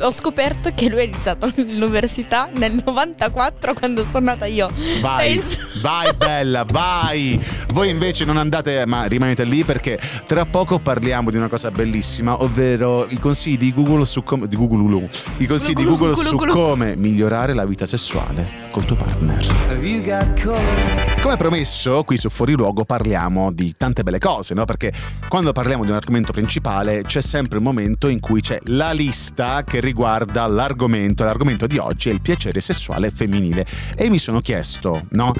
ho- 0.00 0.12
scoperto 0.12 0.70
che 0.74 0.88
lui 0.88 1.00
ha 1.00 1.04
iniziato 1.04 1.50
l'università 1.56 2.48
nel 2.54 2.80
94 2.84 3.74
quando 3.74 4.04
sono 4.04 4.26
nata 4.26 4.46
io 4.46 4.70
Vai, 5.00 5.40
Sei- 5.40 5.58
vai 5.82 6.12
bella, 6.14 6.64
vai! 6.64 7.40
Voi 7.72 7.88
invece 7.88 8.24
non 8.24 8.36
andate, 8.36 8.84
ma 8.86 9.04
rimanete 9.04 9.44
lì 9.44 9.64
perché 9.64 9.98
tra 10.26 10.44
poco 10.44 10.78
parliamo 10.78 11.30
di 11.30 11.36
una 11.36 11.48
cosa 11.48 11.70
bellissima, 11.70 12.42
ovvero 12.42 13.06
i 13.08 13.18
consigli 13.18 13.56
di 13.56 13.72
Google 13.72 14.04
su 14.04 14.22
come. 14.22 14.46
di 14.48 14.56
Google 14.56 14.82
Ulu. 14.82 15.08
I 15.38 15.46
consigli 15.46 15.74
di 15.74 15.82
Glu, 15.84 15.96
glu, 15.96 16.12
Google 16.12 16.14
glu, 16.14 16.28
su 16.28 16.36
come 16.36 16.96
migliorare 16.96 17.54
la 17.54 17.64
vita 17.64 17.86
sessuale 17.86 18.48
col 18.70 18.84
tuo 18.84 18.96
partner. 18.96 19.38
Have 19.68 19.86
you 19.86 20.02
got 20.02 20.40
color? 20.40 21.09
Come 21.22 21.36
promesso, 21.36 22.02
qui 22.02 22.16
su 22.16 22.30
Fuori 22.30 22.54
Luogo 22.54 22.86
parliamo 22.86 23.52
di 23.52 23.74
tante 23.76 24.02
belle 24.02 24.18
cose, 24.18 24.54
no? 24.54 24.64
Perché 24.64 24.90
quando 25.28 25.52
parliamo 25.52 25.84
di 25.84 25.90
un 25.90 25.96
argomento 25.96 26.32
principale 26.32 27.02
c'è 27.02 27.20
sempre 27.20 27.58
il 27.58 27.62
momento 27.62 28.08
in 28.08 28.20
cui 28.20 28.40
c'è 28.40 28.58
la 28.64 28.92
lista 28.92 29.62
che 29.62 29.80
riguarda 29.80 30.46
l'argomento. 30.46 31.22
L'argomento 31.22 31.66
di 31.66 31.76
oggi 31.76 32.08
è 32.08 32.12
il 32.12 32.22
piacere 32.22 32.62
sessuale 32.62 33.10
femminile. 33.10 33.66
E 33.96 34.08
mi 34.08 34.18
sono 34.18 34.40
chiesto, 34.40 35.04
no? 35.10 35.34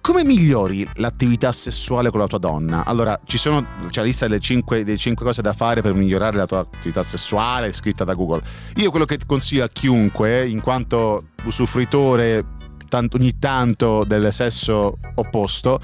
Come 0.00 0.24
migliori 0.24 0.86
l'attività 0.94 1.52
sessuale 1.52 2.10
con 2.10 2.18
la 2.18 2.26
tua 2.26 2.38
donna? 2.38 2.84
Allora, 2.84 3.18
ci 3.24 3.38
sono, 3.38 3.64
c'è 3.88 4.00
la 4.00 4.06
lista 4.06 4.26
delle 4.26 4.40
5, 4.40 4.82
delle 4.82 4.98
5 4.98 5.24
cose 5.24 5.42
da 5.42 5.52
fare 5.52 5.80
per 5.80 5.94
migliorare 5.94 6.36
la 6.36 6.46
tua 6.46 6.58
attività 6.58 7.04
sessuale, 7.04 7.72
scritta 7.72 8.02
da 8.02 8.14
Google. 8.14 8.42
Io 8.76 8.90
quello 8.90 9.04
che 9.04 9.18
consiglio 9.24 9.62
a 9.62 9.68
chiunque, 9.68 10.44
in 10.44 10.60
quanto 10.60 11.22
usufruitore 11.44 12.58
tanto- 12.90 13.16
ogni 13.16 13.38
tanto 13.38 14.04
del 14.04 14.30
sesso 14.30 14.98
opposto, 15.14 15.80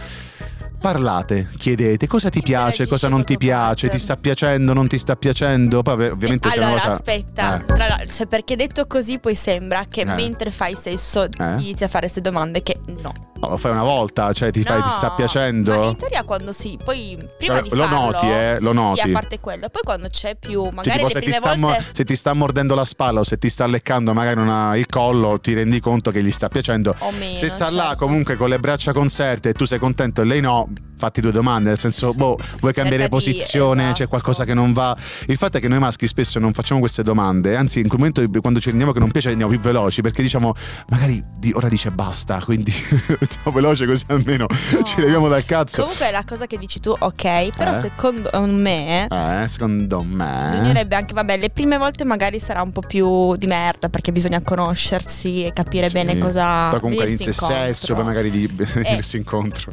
parlate, 0.86 1.48
chiedete 1.58 2.06
cosa 2.06 2.28
ti 2.28 2.40
piace, 2.42 2.86
cosa 2.86 3.08
non 3.08 3.24
ti 3.24 3.36
piace, 3.36 3.88
ti 3.88 3.98
sta 3.98 4.16
piacendo, 4.16 4.72
non 4.72 4.86
ti 4.86 4.98
sta 4.98 5.16
piacendo. 5.16 5.82
Poi 5.82 5.96
beh, 5.96 6.10
ovviamente 6.10 6.48
se 6.48 6.54
è 6.54 6.58
una 6.58 6.66
allora, 6.68 6.80
cosa... 6.82 6.94
aspetta, 6.94 7.60
Eh. 7.60 7.64
tra 7.64 7.88
l'altro, 7.88 8.14
cioè, 8.14 8.26
perché 8.26 8.54
detto 8.54 8.86
così 8.86 9.18
poi 9.18 9.34
sembra 9.34 9.86
che 9.90 10.02
Eh. 10.02 10.04
mentre 10.04 10.52
fai 10.52 10.76
sesso 10.80 11.24
Eh. 11.24 11.54
inizi 11.58 11.82
a 11.82 11.88
fare 11.88 12.02
queste 12.02 12.20
domande 12.20 12.62
che 12.62 12.78
no. 13.02 13.12
No, 13.38 13.50
lo 13.50 13.58
fai 13.58 13.72
una 13.72 13.82
volta, 13.82 14.32
cioè 14.32 14.50
ti, 14.50 14.62
fai, 14.62 14.80
ti 14.80 14.88
sta 14.88 15.08
No, 15.08 15.14
piacendo? 15.14 15.78
Ma 15.78 15.84
in 15.88 15.96
teoria 15.96 16.24
quando 16.24 16.52
sì, 16.52 16.78
poi 16.82 17.18
prima 17.36 17.58
Cioè, 17.58 17.68
lo 17.74 17.82
farlo, 17.82 18.00
noti, 18.00 18.26
eh, 18.30 18.56
lo 18.60 18.72
noti. 18.72 19.00
Sì, 19.02 19.10
a 19.10 19.12
parte 19.12 19.40
quello, 19.40 19.68
poi 19.68 19.82
quando 19.82 20.08
c'è 20.08 20.36
più, 20.36 20.62
Cioè, 20.64 20.72
magari 20.72 20.96
tipo, 21.04 21.06
le 21.06 21.12
se, 21.12 21.20
ti 21.20 21.32
sta, 21.32 21.56
mo- 21.56 21.66
volte 21.68 21.84
se 21.92 22.04
ti 22.04 22.16
sta 22.16 22.32
mordendo 22.32 22.74
la 22.74 22.84
spalla 22.84 23.20
o 23.20 23.24
se 23.24 23.36
ti 23.36 23.50
sta 23.50 23.66
leccando 23.66 24.14
magari 24.14 24.40
una- 24.40 24.74
il 24.76 24.86
collo, 24.86 25.38
ti 25.38 25.52
rendi 25.52 25.80
conto 25.80 26.10
che 26.10 26.22
gli 26.22 26.30
sta 26.30 26.48
piacendo. 26.48 26.94
o 26.98 27.10
meno. 27.18 27.36
se 27.36 27.50
sta 27.50 27.70
là 27.72 27.88
certo. 27.88 28.04
comunque 28.06 28.36
con 28.36 28.48
le 28.48 28.58
braccia 28.58 28.92
conserte 28.94 29.50
e 29.50 29.52
tu 29.52 29.66
sei 29.66 29.78
contento 29.78 30.22
e 30.22 30.24
lei 30.24 30.40
no, 30.40 30.68
fatti 30.99 31.21
due 31.21 31.30
domande, 31.30 31.68
nel 31.68 31.78
senso, 31.78 32.14
boh, 32.14 32.38
vuoi 32.61 32.73
cambiare 32.73 33.02
di- 33.04 33.09
posizione, 33.11 33.83
c'è 33.85 33.90
esatto. 33.90 34.09
qualcosa 34.09 34.45
che 34.45 34.54
non 34.54 34.73
va. 34.73 34.97
Il 35.26 35.37
fatto 35.37 35.59
è 35.59 35.61
che 35.61 35.68
noi 35.68 35.78
maschi 35.78 36.06
spesso 36.09 36.38
non 36.38 36.54
facciamo 36.54 36.80
queste 36.80 37.02
domande, 37.02 37.54
anzi 37.54 37.80
in 37.80 37.88
quel 37.88 37.99
momento 38.00 38.25
quando 38.40 38.61
ci 38.61 38.68
rendiamo 38.71 38.92
che 38.92 38.99
non 38.99 39.11
piace 39.11 39.28
andiamo 39.30 39.50
più 39.52 39.61
veloci 39.61 40.00
perché 40.00 40.23
diciamo, 40.23 40.54
magari 40.88 41.23
di- 41.37 41.52
ora 41.54 41.68
dice 41.68 41.90
basta, 41.90 42.40
quindi 42.42 42.73
andiamo 43.21 43.52
veloce 43.52 43.85
così 43.87 44.04
almeno 44.09 44.47
ci 44.85 45.00
leviamo 45.00 45.28
dal 45.28 45.45
cazzo. 45.45 45.83
Comunque 45.83 46.11
la 46.11 46.25
cosa 46.26 46.47
che 46.47 46.56
dici 46.56 46.80
tu, 46.80 46.95
ok, 46.99 47.54
però 47.56 47.73
Eh? 47.73 47.80
secondo 47.80 48.30
me 48.47 49.06
Eh, 49.06 49.49
secondo 49.49 50.02
me... 50.02 50.45
bisognerebbe 50.47 50.97
anche, 50.97 51.12
vabbè, 51.12 51.37
le 51.37 51.50
prime 51.50 51.76
volte 51.76 52.04
magari 52.04 52.38
sarà 52.40 52.62
un 52.62 52.73
po' 52.73 52.80
più 52.80 53.37
di 53.37 53.47
merda 53.47 53.90
perché 53.90 54.12
bisogna 54.12 54.40
conoscersi 54.40 55.45
e 55.45 55.52
capire 55.52 55.88
Sì. 55.88 55.92
bene 55.95 56.16
cosa 56.18 56.71
Poi 56.71 56.80
comunque 56.80 57.04
inizia 57.06 57.26
il 57.28 57.35
sesso, 57.35 57.95
poi 57.95 58.04
magari 58.04 58.30
di 58.30 58.47
venirsi 58.83 59.18
incontro. 59.18 59.73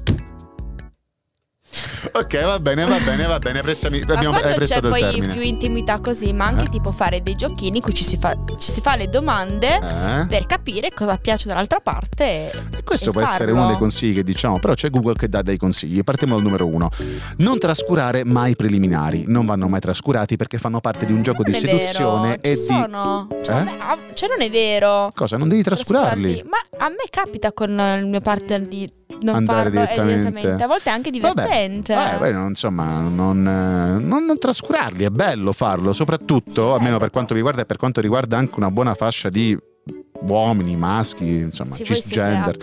Ok, 2.12 2.44
va 2.46 2.60
bene, 2.60 2.86
va 2.86 3.00
bene, 3.00 3.26
va 3.26 3.40
bene. 3.40 3.62
Prestami, 3.62 4.02
Ma 4.08 4.14
abbiamo, 4.14 4.38
quando 4.40 4.66
c'è 4.66 4.80
poi 4.82 5.00
termine. 5.02 5.34
più 5.34 5.42
intimità 5.42 6.00
così, 6.00 6.32
ma 6.34 6.46
anche 6.46 6.66
Eh? 6.66 6.70
tipo 6.70 6.92
fare 6.92 7.22
dei 7.24 7.36
giochini 7.36 7.78
in 7.78 7.84
cui 7.84 7.94
ci 7.94 8.04
si 8.04 8.18
fa, 8.20 8.36
ci 8.58 8.72
si 8.72 8.82
fa 8.82 8.96
le 8.96 9.08
domande 9.08 9.76
Eh? 9.76 10.26
per 10.28 10.46
capire 10.46 10.90
cosa 10.94 11.18
piace 11.18 11.48
dall'altra 11.48 11.80
parte. 11.80 12.24
e- 12.24 12.52
E 12.78 12.84
questo 12.84 13.10
e 13.10 13.12
può 13.14 13.22
essere 13.22 13.46
farlo. 13.46 13.54
uno 13.56 13.68
dei 13.68 13.78
consigli 13.78 14.14
che 14.16 14.24
diciamo, 14.24 14.60
però 14.60 14.74
c'è 14.74 14.90
Google 14.90 15.16
che 15.16 15.30
dà 15.30 15.42
dei 15.42 15.58
consigli. 15.58 16.04
Partiamo 16.04 16.36
dal 16.36 16.44
numero 16.44 16.68
uno. 16.68 16.90
Non 17.38 17.58
trascurare 17.60 18.24
mai 18.24 18.52
i 18.52 18.56
preliminari. 18.56 19.24
Non 19.28 19.46
vanno 19.46 19.68
mai 19.68 19.80
trascurati 19.80 20.36
perché 20.38 20.58
fanno 20.58 20.80
parte 20.80 21.06
di 21.06 21.14
un 21.14 21.22
gioco 21.24 21.44
di 21.44 21.52
Non 21.52 21.60
è 21.62 21.64
seduzione 21.66 22.38
e 22.42 22.56
ci 22.56 22.62
di. 22.62 22.66
sono. 22.68 23.28
Cioè, 23.44 23.56
Eh? 23.56 23.60
a 23.60 23.64
me- 23.64 23.78
a- 23.80 23.98
cioè, 24.14 24.30
non 24.30 24.42
è 24.42 24.50
vero. 24.50 25.12
Cosa? 25.16 25.38
Non 25.38 25.48
devi 25.50 25.64
trascurarli. 25.64 26.44
Ma 26.50 26.58
a 26.86 26.90
me 26.90 27.06
capita 27.10 27.52
con 27.54 27.70
il 28.00 28.06
mio 28.08 28.22
partner 28.22 28.62
di 28.62 28.90
non 29.24 29.36
Andare 29.36 29.70
eh, 29.70 29.72
direttamente. 29.72 30.64
A 30.64 30.68
volte 30.68 30.90
è 30.90 30.94
anche 30.94 31.10
divertente. 31.10 31.94
Vabbè, 31.94 32.32
non- 32.32 32.50
insomma, 32.50 33.00
non, 33.02 33.40
eh, 33.48 34.04
non- 34.04 34.26
non 34.26 34.38
trascurarli, 34.38 35.04
è 35.06 35.10
bello 35.10 35.54
farlo, 35.54 35.94
soprattutto, 35.94 36.52
Sì, 36.52 36.60
almeno 36.60 36.84
bello. 36.84 37.00
per 37.00 37.10
quanto 37.10 37.34
mi 37.34 37.40
riguarda 37.40 37.62
e 37.62 37.66
per 37.66 37.78
quanto 37.78 38.02
riguarda 38.02 38.38
anche 38.38 38.54
una 38.58 38.70
buona 38.72 38.94
fascia 38.94 39.30
di 39.30 39.58
uomini, 40.26 40.76
maschi, 40.76 41.28
insomma, 41.28 41.74
siete 41.74 41.96
cisgender. 41.96 42.58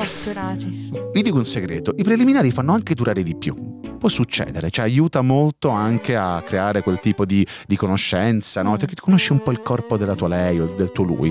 Vi 1.12 1.22
dico 1.22 1.36
un 1.36 1.44
segreto, 1.44 1.92
i 1.96 2.02
preliminari 2.02 2.50
fanno 2.50 2.72
anche 2.72 2.94
durare 2.94 3.22
di 3.22 3.36
più. 3.36 3.78
Può 3.98 4.08
succedere, 4.08 4.70
cioè 4.70 4.86
aiuta 4.86 5.20
molto 5.20 5.68
anche 5.68 6.16
a 6.16 6.40
creare 6.42 6.80
quel 6.82 7.00
tipo 7.00 7.26
di, 7.26 7.46
di 7.66 7.76
conoscenza, 7.76 8.62
no? 8.62 8.76
Perché 8.78 8.94
conosci 8.98 9.32
un 9.32 9.42
po' 9.42 9.50
il 9.50 9.58
corpo 9.58 9.98
della 9.98 10.14
tua 10.14 10.28
lei 10.28 10.58
o 10.58 10.72
del 10.74 10.90
tuo 10.90 11.04
lui. 11.04 11.30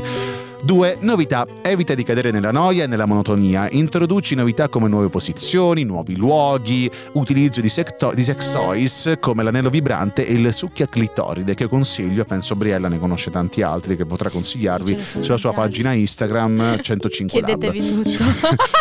Due, 0.62 0.98
novità. 1.01 1.48
Evita 1.62 1.94
di 1.96 2.04
cadere 2.04 2.32
nella 2.32 2.51
noia 2.51 2.84
e 2.84 2.88
nella 2.88 3.06
monotonia. 3.06 3.70
Introduci 3.72 4.36
novità 4.36 4.68
come 4.68 4.88
nuove 4.89 5.10
posizioni, 5.10 5.84
nuovi 5.84 6.16
luoghi, 6.18 6.89
utilizzo 7.13 7.62
di, 7.62 7.70
secto- 7.70 8.12
di 8.13 8.24
sex 8.24 8.51
toys 8.51 9.13
come 9.20 9.44
l'anello 9.44 9.70
vibrante 9.70 10.28
e 10.28 10.34
il 10.34 10.54
succhia 10.54 10.86
clitoride 10.88 11.56
che 11.56 11.68
consiglio, 11.68 12.25
penso 12.25 12.56
Briella 12.56 12.89
ne 12.89 13.00
conosce 13.00 13.32
tanti 13.32 13.62
altri 13.62 13.96
che 13.96 14.06
potrà 14.06 14.30
consigliarvi 14.30 14.98
Sì, 15.00 15.22
sulla 15.22 15.38
sua 15.38 15.54
pagina 15.54 15.94
Instagram 15.94 16.82
105 16.84 17.41
Lab. 17.41 17.60
Chiedetevi 17.60 18.04
tutto. 18.04 18.24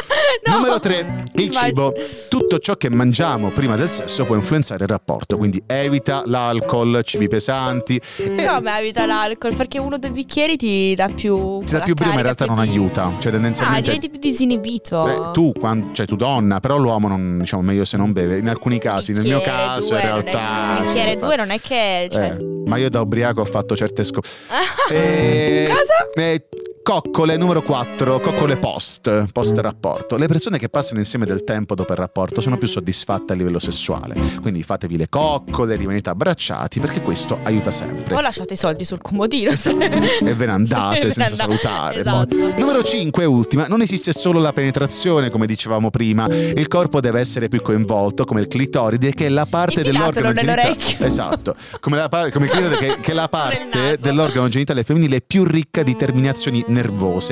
No, 0.44 0.56
Numero 0.56 0.80
3. 0.80 1.24
Il 1.34 1.42
immagino. 1.44 1.64
cibo. 1.66 1.92
Tutto 2.28 2.58
ciò 2.58 2.74
che 2.76 2.88
mangiamo 2.90 3.50
prima 3.50 3.76
del 3.76 3.90
sesso 3.90 4.24
può 4.24 4.34
influenzare 4.34 4.84
il 4.84 4.88
rapporto, 4.90 5.36
quindi 5.36 5.62
evita 5.66 6.22
l'alcol, 6.26 7.00
cibi 7.04 7.28
pesanti. 7.28 8.00
E 8.16 8.46
Come 8.46 8.78
evita 8.78 9.04
l'alcol? 9.06 9.54
Perché 9.54 9.78
uno 9.78 9.98
dei 9.98 10.10
bicchieri 10.10 10.56
ti 10.56 10.94
dà 10.94 11.08
più. 11.08 11.62
ti 11.64 11.72
dà 11.72 11.80
più 11.80 11.94
brio, 11.94 12.08
ma 12.10 12.16
in 12.16 12.22
realtà 12.22 12.44
non 12.46 12.56
di- 12.56 12.68
aiuta. 12.68 13.12
Cioè, 13.18 13.30
Ah, 13.30 13.34
tendenzialmente. 13.34 13.82
diventi 13.82 14.08
più 14.10 14.18
disinibito. 14.20 15.02
Beh, 15.04 15.30
tu, 15.32 15.52
quan- 15.58 15.94
cioè 15.94 16.06
tu 16.06 16.16
donna, 16.16 16.60
però 16.60 16.76
l'uomo 16.78 17.08
non, 17.08 17.38
diciamo, 17.40 17.62
meglio 17.62 17.84
se 17.84 17.96
non 17.96 18.12
beve. 18.12 18.38
In 18.38 18.48
alcuni 18.48 18.78
casi, 18.78 19.12
nel 19.12 19.24
mio 19.24 19.40
caso, 19.40 19.88
due, 19.90 20.00
in 20.00 20.04
è- 20.04 20.06
realtà. 20.08 20.76
Un 20.78 20.84
bicchiere 20.86 21.16
due 21.16 21.36
non 21.36 21.50
è 21.50 21.60
che. 21.60 22.08
Cioè, 22.10 22.36
Eh, 22.38 22.44
ma 22.66 22.76
io 22.76 22.88
da 22.90 23.00
ubriaco 23.00 23.40
ho 23.40 23.44
fatto 23.44 23.76
certe 23.76 24.04
scoperte. 24.04 24.36
Eh, 24.90 25.66
Cosa? 25.68 26.22
eh, 26.22 26.44
coccole 26.82 27.36
numero 27.36 27.62
4, 27.62 28.20
coccole 28.20 28.56
post, 28.56 29.30
post 29.32 29.56
rapporto. 29.58 30.16
Le 30.16 30.26
persone 30.26 30.58
che 30.58 30.68
passano 30.68 30.98
insieme 30.98 31.26
del 31.26 31.44
tempo 31.44 31.74
dopo 31.74 31.92
il 31.92 31.98
rapporto 31.98 32.40
sono 32.40 32.58
più 32.58 32.66
soddisfatte 32.66 33.32
a 33.32 33.36
livello 33.36 33.58
sessuale. 33.58 34.14
Quindi 34.40 34.62
fatevi 34.62 34.96
le 34.96 35.08
coccole, 35.08 35.76
rimanete 35.76 36.10
abbracciati 36.10 36.80
perché 36.80 37.02
questo 37.02 37.38
aiuta 37.42 37.70
sempre. 37.70 38.14
O 38.14 38.20
lasciate 38.20 38.54
i 38.54 38.56
soldi 38.56 38.84
sul 38.84 39.00
comodino. 39.00 39.50
E 39.50 40.34
ve 40.34 40.46
ne 40.46 40.52
andate 40.52 41.12
senza 41.12 41.34
salutare. 41.34 42.00
Esatto. 42.00 42.36
Numero 42.56 42.82
5 42.82 43.22
e 43.22 43.26
ultima, 43.26 43.66
non 43.66 43.80
esiste 43.80 44.12
solo 44.12 44.40
la 44.40 44.52
penetrazione, 44.52 45.30
come 45.30 45.46
dicevamo 45.46 45.90
prima. 45.90 46.26
Il 46.28 46.68
corpo 46.68 47.00
deve 47.00 47.20
essere 47.20 47.48
più 47.48 47.62
coinvolto, 47.62 48.24
come 48.24 48.40
il 48.40 48.48
clitoride, 48.48 49.12
che 49.12 49.26
è 49.26 49.28
la 49.28 49.46
parte 49.46 49.82
dell'organo 49.82 50.32
genitale. 50.32 50.76
Esatto, 50.98 51.54
come, 51.80 51.96
la 51.96 52.08
come 52.08 52.46
il 52.46 52.50
clitoride 52.50 52.76
che, 52.76 53.00
che 53.00 53.10
è 53.10 53.14
la 53.14 53.28
parte 53.30 53.98
dell'organo 54.00 54.48
genitale 54.48 54.82
femminile 54.82 55.20
più 55.20 55.44
ricca 55.44 55.82
di 55.82 55.94
terminazioni 55.94 56.64
nervose. 56.68 56.77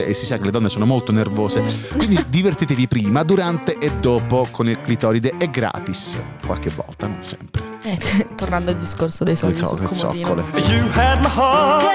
E 0.04 0.14
si 0.14 0.26
sa 0.26 0.38
che 0.38 0.44
le 0.44 0.50
donne 0.50 0.68
sono 0.68 0.86
molto 0.86 1.12
nervose. 1.12 1.62
Quindi 1.96 2.22
divertitevi 2.28 2.88
prima, 2.88 3.22
durante 3.22 3.76
e 3.78 3.92
dopo 3.92 4.48
con 4.50 4.68
il 4.68 4.80
clitoride. 4.80 5.34
È 5.38 5.48
gratis, 5.48 6.20
qualche 6.44 6.70
volta, 6.70 7.06
non 7.06 7.22
sempre. 7.22 7.78
Eh, 7.82 7.98
tornando 8.34 8.70
al 8.72 8.76
discorso 8.76 9.24
dei 9.24 9.36
soldi 9.36 9.58
zo- 9.58 9.76
sul 9.76 9.92
zoccole. 9.92 10.44
You 10.66 10.90
had 10.94 11.20
my 11.20 11.30
heart. 11.34 11.86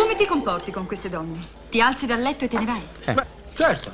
Come 0.00 0.16
ti 0.16 0.26
comporti 0.26 0.70
con 0.70 0.86
queste 0.86 1.08
donne? 1.08 1.38
Ti 1.70 1.80
alzi 1.80 2.06
dal 2.06 2.20
letto 2.20 2.44
e 2.44 2.48
te 2.48 2.58
ne 2.58 2.64
vai? 2.66 2.82
Beh, 3.14 3.26
certo. 3.54 3.90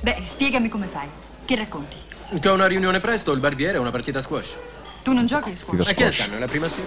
Beh, 0.00 0.22
spiegami 0.24 0.68
come 0.68 0.86
fai. 0.92 1.08
Che 1.44 1.56
racconti? 1.56 1.96
C'ho 2.40 2.52
una 2.52 2.66
riunione 2.66 3.00
presto, 3.00 3.32
il 3.32 3.40
barbiere 3.40 3.76
e 3.76 3.80
una 3.80 3.90
partita 3.90 4.18
a 4.18 4.22
squash. 4.22 4.56
Tu 5.02 5.12
non 5.12 5.26
giochi 5.26 5.50
a? 5.50 5.52
Ti 5.54 5.62
Ma 5.76 5.84
che 5.84 5.92
squash. 5.92 6.14
sanno, 6.16 6.36
è 6.36 6.38
la 6.38 6.46
prima 6.46 6.68
sera? 6.68 6.86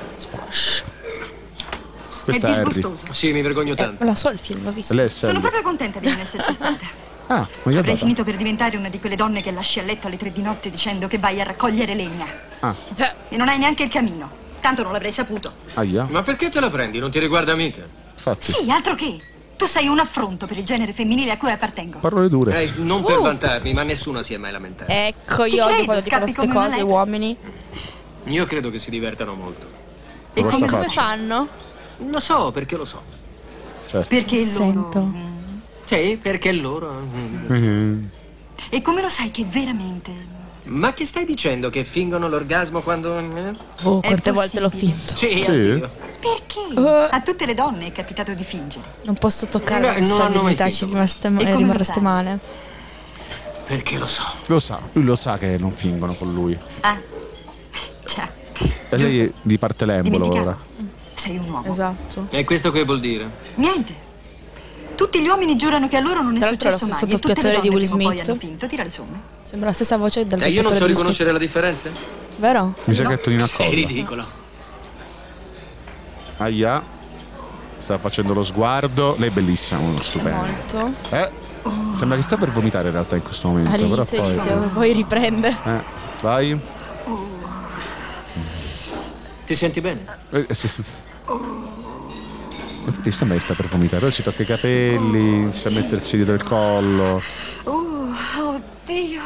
Questa 2.23 2.47
è 2.47 2.51
Harry. 2.51 2.63
disgustoso. 2.65 3.13
Sì, 3.13 3.31
mi 3.31 3.41
vergogno 3.41 3.73
Eh, 3.73 3.75
tanto. 3.75 4.03
lo 4.05 4.15
so 4.15 4.29
il 4.29 4.39
film, 4.39 4.63
l'ho 4.63 4.71
visto. 4.71 4.93
Lei 4.93 5.05
è 5.05 5.10
Sono 5.10 5.31
Sally. 5.31 5.41
proprio 5.41 5.62
contenta 5.63 5.99
di 5.99 6.07
non 6.10 6.19
esserci 6.19 6.53
stata. 6.53 6.79
Ah, 7.31 7.47
ma 7.63 7.71
io 7.71 7.77
Avrei 7.79 7.93
data. 7.93 7.97
finito 7.97 8.23
per 8.25 8.36
diventare 8.36 8.75
una 8.75 8.89
di 8.89 8.99
quelle 8.99 9.15
donne 9.15 9.41
che 9.41 9.51
lasci 9.51 9.79
a 9.79 9.84
letto 9.84 10.07
alle 10.07 10.17
tre 10.17 10.34
di 10.34 10.41
notte 10.41 10.69
dicendo 10.69 11.07
che 11.07 11.17
vai 11.17 11.39
a 11.39 11.45
raccogliere 11.45 11.93
legna. 11.95 12.25
Ah, 12.60 12.75
E 13.29 13.38
non 13.38 13.47
hai 13.47 13.57
neanche 13.57 13.84
il 13.84 13.89
camino. 13.89 14.29
Tanto 14.60 14.84
non 14.84 14.91
l'avrei 14.91 15.13
saputo. 15.13 15.53
aia. 15.75 16.05
Ma 16.10 16.23
perché 16.23 16.49
te 16.49 16.60
la 16.60 16.69
prendi? 16.69 16.99
Non 16.99 17.10
ti 17.10 17.19
riguarda 17.19 17.55
mica. 17.55 17.84
Infatti, 18.13 18.51
Sì, 18.51 18.69
altro 18.69 18.95
che. 18.95 19.17
Tu 19.55 19.65
sei 19.65 19.88
un 19.88 19.99
affronto 19.99 20.45
per 20.45 20.57
il 20.57 20.65
genere 20.65 20.91
femminile 20.91 21.31
a 21.31 21.38
cui 21.38 21.51
appartengo. 21.51 21.99
parole 21.99 22.27
dure. 22.27 22.63
Eh, 22.63 22.71
non 22.79 23.01
per 23.01 23.19
Uh. 23.19 23.21
vantarmi, 23.21 23.71
ma 23.73 23.84
nessuno 23.84 24.21
si 24.23 24.34
è 24.34 24.38
mai 24.38 24.51
lamentato. 24.51 24.91
ecco, 24.91 25.43
Ti 25.45 25.53
io 25.53 25.63
odio 25.63 25.67
credo, 25.67 25.86
quando 25.86 26.03
dicono 26.03 26.27
scappi 26.27 26.34
queste 26.34 26.53
cose, 26.53 26.81
uomini. 26.81 27.38
Io 28.25 28.45
credo 28.45 28.69
che 28.71 28.79
si 28.79 28.89
divertano 28.89 29.36
molto. 29.36 29.67
E 30.34 30.41
come 30.43 30.67
Come 30.67 30.88
fanno? 30.89 31.47
Lo 32.09 32.19
so, 32.19 32.51
perché 32.51 32.75
lo 32.77 32.85
so. 32.85 33.01
Certo. 33.87 34.07
Perché 34.09 34.39
Sento. 34.41 34.99
loro. 34.99 35.13
Sì, 35.85 36.17
perché 36.21 36.51
loro... 36.53 36.91
mm. 36.91 37.45
Mhm. 37.53 38.09
E 38.69 38.81
come 38.81 39.01
lo 39.01 39.09
sai 39.09 39.31
che 39.31 39.45
veramente. 39.45 40.39
Ma 40.63 40.93
che 40.93 41.05
stai 41.05 41.25
dicendo? 41.25 41.69
Che 41.69 41.83
fingono 41.83 42.29
l'orgasmo 42.29 42.81
quando... 42.81 43.17
eh? 43.17 43.55
Oh, 43.83 44.01
È 44.01 44.07
quante 44.07 44.31
volte 44.31 44.59
l'ho 44.59 44.69
finto. 44.69 45.15
Sì, 45.17 45.41
Sì? 45.43 45.83
Perché? 46.21 46.59
Uh. 46.79 47.07
A 47.09 47.19
tutte 47.21 47.45
le 47.45 47.55
donne 47.55 47.87
è 47.87 47.91
capitato 47.91 48.31
di 48.33 48.43
fingere. 48.43 48.85
Non 49.03 49.15
posso 49.15 49.47
toccare 49.47 49.81
Beh, 49.93 49.99
la 50.01 50.07
non 50.07 50.21
hanno 50.21 50.43
mai 50.43 50.53
stabilità, 50.53 50.63
finto. 50.65 50.75
ci 50.77 50.85
rimaste, 50.85 51.27
E 51.27 51.51
lo 51.51 51.57
rimaste 51.57 51.83
sai? 51.83 52.01
male. 52.01 52.39
Perché 53.65 53.97
lo 53.97 54.05
so. 54.05 54.23
Lo 54.47 54.59
sa, 54.59 54.79
lui 54.93 55.03
lo 55.03 55.15
sa 55.15 55.37
che 55.37 55.57
non 55.57 55.71
fingono 55.73 56.13
con 56.13 56.31
lui. 56.33 56.57
Ah, 56.81 56.99
ciao. 58.05 58.27
E 58.89 58.97
lei 58.97 59.33
di 59.41 59.57
parte 59.57 59.85
l'embolo 59.85 60.27
ora. 60.31 60.57
Sei 61.21 61.38
un 61.38 61.49
uomo. 61.49 61.71
Esatto. 61.71 62.25
E 62.31 62.43
questo 62.43 62.71
che 62.71 62.84
vuol 62.84 62.99
dire? 62.99 63.29
Niente. 63.55 63.93
Tutti 64.95 65.21
gli 65.21 65.27
uomini 65.27 65.55
giurano 65.55 65.88
che 65.88 65.97
a 65.97 65.99
loro 65.99 66.23
non 66.23 66.36
è 66.36 66.39
Tra 66.39 66.47
è 66.47 66.51
successo 66.51 66.88
mai. 66.88 66.97
E 66.97 66.99
tutte 66.99 67.05
le 67.05 67.19
doppiatore 67.34 67.62
di 67.62 67.67
donne 67.69 67.75
Will 67.75 67.86
Smith. 67.86 68.27
hanno. 68.29 68.67
Tira 68.67 68.84
le 68.84 68.89
somme. 68.89 69.21
Sembra 69.43 69.67
la 69.69 69.73
stessa 69.75 69.97
voce 69.97 70.25
del 70.25 70.41
E 70.41 70.49
io 70.49 70.63
non 70.63 70.73
so 70.73 70.86
riconoscere 70.88 71.31
la 71.31 71.38
differenza? 71.38 71.89
Vero? 72.38 72.73
Mi 72.86 72.95
sa 72.95 73.03
No. 73.03 73.10
che 73.10 73.15
è 73.15 73.21
Tonino 73.21 73.43
È 73.45 73.47
Accolla. 73.51 73.69
ridicolo. 73.69 74.25
Aia. 76.38 76.84
Sta 77.77 77.97
facendo 77.99 78.34
lo 78.34 78.43
sguardo. 78.43 79.15
Lei 79.19 79.29
è 79.29 79.31
bellissima, 79.31 79.79
stupenda. 80.01 80.38
Molto. 80.45 80.93
Eh, 81.10 81.31
sembra 81.93 82.17
che 82.17 82.23
sta 82.23 82.38
per 82.38 82.49
vomitare 82.51 82.88
in 82.88 82.93
realtà 82.93 83.15
in 83.15 83.21
questo 83.23 83.47
momento. 83.47 83.69
Però 83.71 83.84
All'inizio 83.84 84.17
poi. 84.21 84.31
inizia, 84.31 84.53
poi 84.55 84.93
riprende. 84.93 85.57
Eh, 85.65 85.81
vai. 86.21 86.60
Ti 89.45 89.55
senti 89.55 89.81
bene? 89.81 90.05
Eh, 90.31 90.47
sì. 90.53 90.69
Infatti 92.86 93.12
sembra 93.12 93.38
che 93.38 93.44
sta 93.44 93.54
per 93.54 93.67
vomitare, 93.67 94.02
poi 94.02 94.12
si 94.12 94.24
tocca 94.24 94.41
i 94.41 94.46
capelli, 94.46 95.36
inizia 95.36 95.70
a 95.70 95.74
mettersi 95.74 96.15
dietro 96.15 96.34
il 96.34 96.44
collo. 96.44 97.22
Oh, 97.63 98.08
oddio. 98.38 99.22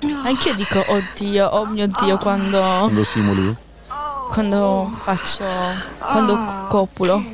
No. 0.00 0.22
Anch'io 0.24 0.54
dico 0.54 0.84
oddio, 0.86 1.46
oh 1.46 1.66
mio 1.66 1.86
dio 1.88 2.18
quando, 2.18 2.60
Quando 2.60 3.02
simuli. 3.04 3.56
quando 4.30 4.92
faccio, 5.02 5.44
quando 5.98 6.66
copulo. 6.68 7.24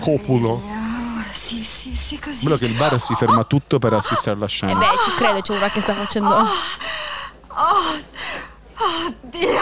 Copulo. 0.00 0.62
Ah, 0.68 1.24
sì, 1.32 1.62
sì, 1.64 1.94
sì, 1.96 2.18
così. 2.18 2.40
Quello 2.40 2.58
che 2.58 2.66
il 2.66 2.74
bar 2.74 3.00
si 3.00 3.14
ferma 3.14 3.44
tutto 3.44 3.78
per 3.78 3.94
assistere 3.94 4.36
alla 4.36 4.44
E 4.46 4.48
scena. 4.48 4.72
Eh 4.72 4.76
beh, 4.76 5.02
ci 5.02 5.14
credo, 5.14 5.40
c'è 5.40 5.54
una 5.56 5.70
che 5.70 5.80
sta 5.80 5.94
facendo... 5.94 6.28
Oddio. 8.76 9.60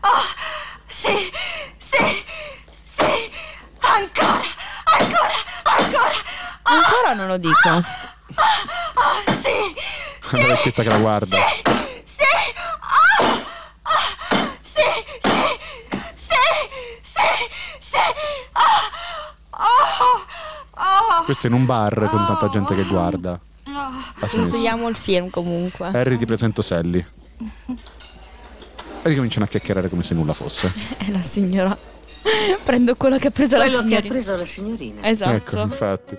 Oh, 0.00 0.22
sì, 0.86 1.30
sì, 1.78 2.24
sì. 2.82 3.30
Ancora, 3.80 4.42
ancora, 4.84 5.34
ancora. 5.62 6.16
Ancora 7.08 7.14
non 7.14 7.26
lo 7.26 7.38
dico. 7.38 7.68
Oh, 7.68 7.82
sì, 9.40 10.36
La 10.36 10.46
vecchietta 10.46 10.82
che 10.82 10.88
la 10.90 10.98
guarda. 10.98 11.36
sì. 12.04 12.22
Oh, 12.90 13.34
oh, 13.82 14.56
sì, 14.62 14.80
sì, 15.22 15.30
sì, 16.16 16.36
sì, 17.00 17.28
sì. 17.80 17.96
Oh, 19.52 19.62
oh, 19.62 20.24
oh. 20.74 21.24
Questo 21.24 21.46
è 21.46 21.50
in 21.50 21.56
un 21.56 21.64
bar 21.64 21.94
con 22.10 22.26
tanta 22.26 22.48
gente 22.50 22.74
che 22.74 22.84
guarda. 22.84 23.40
Smesso. 24.18 24.36
Consigliamo 24.36 24.88
il 24.88 24.96
film 24.96 25.30
comunque. 25.30 25.86
Harry 25.88 26.18
ti 26.18 26.26
presento 26.26 26.60
Sally. 26.60 27.02
E 29.02 29.08
ricominciano 29.08 29.46
a 29.46 29.48
chiacchierare 29.48 29.88
come 29.88 30.02
se 30.02 30.12
nulla 30.14 30.34
fosse. 30.34 30.70
È 30.98 31.10
la 31.10 31.22
signora. 31.22 31.74
Prendo 32.62 32.96
quello 32.96 33.16
che 33.16 33.28
ha 33.28 33.30
preso 33.30 33.56
la 33.56 33.62
Quello 33.64 33.78
che 33.78 33.84
ha 33.84 33.88
signorina. 33.88 34.08
preso 34.12 34.36
la 34.36 34.44
signorina. 34.44 35.06
Esatto. 35.08 35.32
Ecco, 35.32 35.60
infatti. 35.60 36.18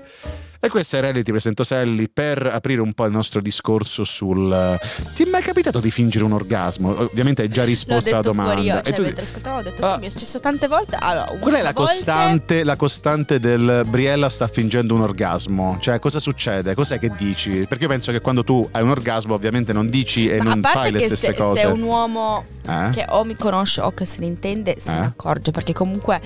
E 0.61 0.67
questa 0.67 0.97
è 0.97 1.13
ti 1.23 1.31
presento 1.31 1.63
Sally, 1.63 2.09
per 2.13 2.45
aprire 2.45 2.81
un 2.81 2.91
po' 2.91 3.05
il 3.05 3.13
nostro 3.13 3.39
discorso 3.39 4.03
sul... 4.03 4.77
Ti 5.15 5.23
è 5.23 5.29
mai 5.29 5.41
capitato 5.41 5.79
di 5.79 5.89
fingere 5.89 6.25
un 6.25 6.33
orgasmo? 6.33 6.99
Ovviamente 6.99 7.43
hai 7.43 7.47
già 7.47 7.63
risposto 7.63 8.09
alla 8.09 8.19
domanda. 8.21 8.59
io, 8.61 8.79
E 8.79 8.83
cioè 8.83 8.93
tu- 8.93 9.01
mentre 9.03 9.23
ascoltavo 9.23 9.59
ho 9.59 9.61
detto 9.61 9.85
Ah. 9.85 9.93
sì, 9.93 9.99
mi 10.01 10.05
è 10.07 10.09
successo 10.09 10.39
tante 10.41 10.67
volte. 10.67 10.97
Allora, 10.99 11.25
Qual 11.39 11.53
è 11.53 11.61
la 11.61 11.71
volte- 11.71 11.93
costante, 11.93 12.63
la 12.65 12.75
costante 12.75 13.39
del 13.39 13.83
Briella 13.87 14.27
sta 14.27 14.49
fingendo 14.49 14.93
un 14.95 15.01
orgasmo? 15.01 15.77
Cioè, 15.79 15.97
cosa 15.99 16.19
succede? 16.19 16.75
Cos'è 16.75 16.99
che 16.99 17.09
dici? 17.15 17.65
Perché 17.65 17.83
io 17.85 17.89
penso 17.89 18.11
che 18.11 18.19
quando 18.19 18.43
tu 18.43 18.67
hai 18.73 18.83
un 18.83 18.89
orgasmo, 18.89 19.33
ovviamente 19.35 19.71
non 19.71 19.89
dici 19.89 20.27
e 20.27 20.39
Ma 20.39 20.55
non 20.55 20.61
fai 20.61 20.91
le 20.91 20.99
stesse 20.99 21.27
se, 21.27 21.33
cose. 21.35 21.61
se 21.61 21.67
un 21.67 21.81
uomo 21.83 22.43
Eh? 22.69 22.89
che 22.91 23.05
o 23.09 23.23
mi 23.23 23.35
conosce 23.35 23.81
o 23.81 23.91
che 23.91 24.05
se 24.05 24.17
ne 24.19 24.25
intende 24.27 24.75
se 24.79 24.89
Eh? 24.91 24.99
ne 24.99 25.05
accorge 25.05 25.51
perché 25.51 25.73
comunque 25.73 26.21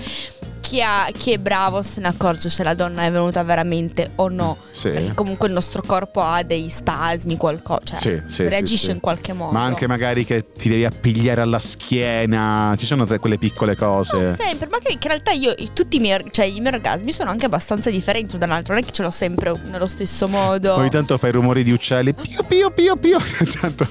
chi, 0.60 0.80
ha- 0.82 1.08
chi 1.16 1.32
è 1.32 1.38
bravo 1.38 1.82
se 1.82 2.00
ne 2.00 2.08
accorge 2.08 2.48
se 2.48 2.62
la 2.62 2.74
donna 2.74 3.04
è 3.04 3.10
venuta 3.10 3.42
veramente 3.42 4.12
o 4.16 4.28
no 4.28 4.56
Sì. 4.70 4.88
perché 4.90 5.14
comunque 5.14 5.46
il 5.48 5.54
nostro 5.54 5.82
corpo 5.84 6.22
ha 6.22 6.42
dei 6.42 6.68
spasmi 6.70 7.36
qualcosa 7.36 7.94
cioè 7.96 8.22
Sì, 8.26 8.34
sì, 8.34 8.48
reagisce 8.48 8.90
in 8.90 9.00
qualche 9.00 9.32
modo 9.32 9.52
Ma 9.52 9.62
anche 9.62 9.86
magari 9.86 10.24
che 10.24 10.52
ti 10.52 10.68
devi 10.68 10.84
appigliare 10.84 11.40
alla 11.40 11.58
schiena. 11.58 12.74
Ci 12.76 12.86
sono 12.86 13.06
quelle 13.06 13.38
piccole 13.38 13.76
cose. 13.76 14.16
Non 14.18 14.34
sempre, 14.36 14.68
ma 14.68 14.78
che, 14.78 14.92
in 14.92 14.98
realtà 15.00 15.30
io 15.32 15.54
tutti 15.72 15.96
i 15.96 16.00
miei, 16.00 16.22
cioè, 16.30 16.44
i 16.46 16.60
miei 16.60 16.74
orgasmi 16.74 17.12
sono 17.12 17.30
anche 17.30 17.46
abbastanza 17.46 17.90
differenti 17.90 18.32
l'uno 18.32 18.46
dall'altro, 18.46 18.74
non 18.74 18.82
è 18.82 18.86
che 18.86 18.92
ce 18.92 19.02
l'ho 19.02 19.10
sempre 19.10 19.52
nello 19.70 19.86
stesso 19.86 20.26
modo. 20.28 20.74
Ogni 20.74 20.90
tanto 20.90 21.16
fai 21.18 21.32
rumori 21.32 21.62
di 21.62 21.70
uccelli. 21.72 22.12
Pio 22.14 22.42
pio 22.44 22.70
pio 22.70 22.96
pio. 22.96 23.18
Tanto- 23.60 23.86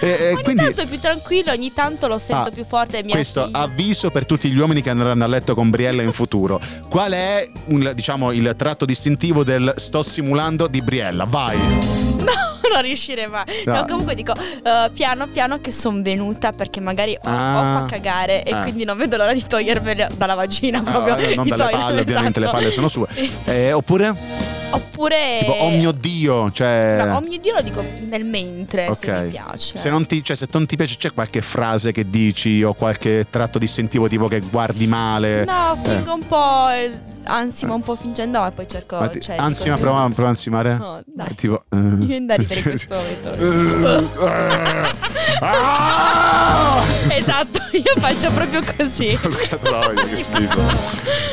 e- 0.00 0.06
e 0.06 0.32
Ogni 0.32 0.42
quindi 0.42 0.62
tanto 0.64 0.80
è 0.82 0.86
più 0.86 0.98
tranquillo, 1.00 1.50
ogni 1.52 1.72
tanto 1.72 1.81
lo 1.90 2.18
sento 2.18 2.48
Ah, 2.48 2.50
più 2.50 2.64
forte 2.64 2.98
e 2.98 3.02
mi 3.04 3.10
questo 3.10 3.42
affido. 3.42 3.58
avviso 3.58 4.10
per 4.10 4.24
tutti 4.26 4.50
gli 4.50 4.56
uomini 4.58 4.82
che 4.82 4.90
andranno 4.90 5.24
a 5.24 5.26
letto 5.26 5.54
con 5.54 5.70
Briella 5.70 6.02
in 6.02 6.12
futuro. 6.12 6.60
Qual 6.88 7.12
è 7.12 7.48
un- 7.66 7.92
diciamo, 7.94 8.32
il 8.32 8.54
tratto 8.56 8.84
distintivo 8.84 9.44
del 9.44 9.72
sto 9.76 10.02
simulando 10.02 10.66
di 10.68 10.80
Briella? 10.82 11.24
Vai. 11.24 11.58
No, 11.58 12.60
non 12.72 12.82
riuscirei 12.82 13.26
mai. 13.28 13.44
No. 13.66 13.74
No, 13.74 13.84
comunque 13.86 14.14
dico 14.14 14.32
eh, 14.34 14.90
piano 14.92 15.26
piano 15.28 15.60
che 15.60 15.72
sono 15.72 16.02
venuta 16.02 16.52
perché 16.52 16.80
magari 16.80 17.14
o, 17.16 17.20
Ah. 17.28 17.58
o 17.58 17.80
fa 17.80 17.86
cagare 17.88 18.42
e 18.42 18.52
Ah. 18.52 18.62
quindi 18.62 18.84
non 18.84 18.96
vedo 18.96 19.16
l'ora 19.16 19.32
di 19.32 19.44
togliermela 19.46 20.08
dalla 20.16 20.34
vagina 20.34 20.78
Ah, 20.78 20.90
proprio. 20.90 21.16
eh, 21.16 21.34
non 21.34 21.48
dalle 21.48 21.70
palle, 21.70 22.00
ovviamente 22.00 22.38
le 22.40 22.46
esatto. 22.46 22.58
palle 22.60 22.70
sono 22.70 22.88
sue. 22.88 23.06
Eh, 23.44 23.72
oppure 23.72 24.60
Oppure 24.74 25.36
tipo 25.40 25.52
oh 25.52 25.68
mio 25.70 25.92
dio, 25.92 26.50
cioè 26.50 27.04
No, 27.06 27.16
oh 27.16 27.20
mio 27.20 27.38
dio 27.38 27.54
lo 27.54 27.60
dico 27.60 27.84
nel 28.08 28.24
mentre 28.24 28.86
Ok. 28.88 28.96
se 29.04 29.20
mi 29.24 29.30
piace. 29.30 29.76
Se 29.76 29.90
non, 29.90 30.06
ti, 30.06 30.24
cioè, 30.24 30.34
se 30.34 30.46
non 30.50 30.64
ti 30.64 30.76
piace, 30.76 30.96
c'è 30.96 31.12
qualche 31.12 31.42
frase 31.42 31.92
che 31.92 32.08
dici 32.08 32.62
o 32.62 32.72
qualche 32.72 33.26
tratto 33.28 33.58
distintivo 33.58 34.08
tipo 34.08 34.28
che 34.28 34.40
guardi 34.40 34.86
male? 34.86 35.44
No, 35.44 35.74
Eh. 35.74 35.88
fingo 35.88 36.14
un 36.14 36.26
po' 36.26 36.68
il- 36.82 37.00
ansima, 37.24 37.74
un 37.74 37.82
po' 37.82 37.94
fingendo, 37.96 38.40
ma 38.40 38.50
poi 38.50 38.66
cerco. 38.68 38.98
Ma 38.98 39.08
ti- 39.08 39.20
cioè, 39.20 39.36
ansima, 39.38 39.74
dico- 39.76 39.86
prova, 39.88 40.08
prova 40.08 40.26
a 40.28 40.30
ansimare. 40.30 40.76
No, 40.76 41.02
dai. 41.06 41.34
Tipo. 41.34 41.64
Mi 41.70 42.06
viene 42.06 42.26
da 42.26 42.34
ridere 42.36 42.60
in 42.60 42.66
questo 42.66 42.94
momento. 42.94 43.30
Ah! 45.40 46.82
esatto, 47.08 47.60
io 47.72 47.94
faccio 47.98 48.30
proprio 48.32 48.60
così. 48.76 49.18
Troia, 49.62 50.04
che 50.04 50.16
schifo. 50.16 50.60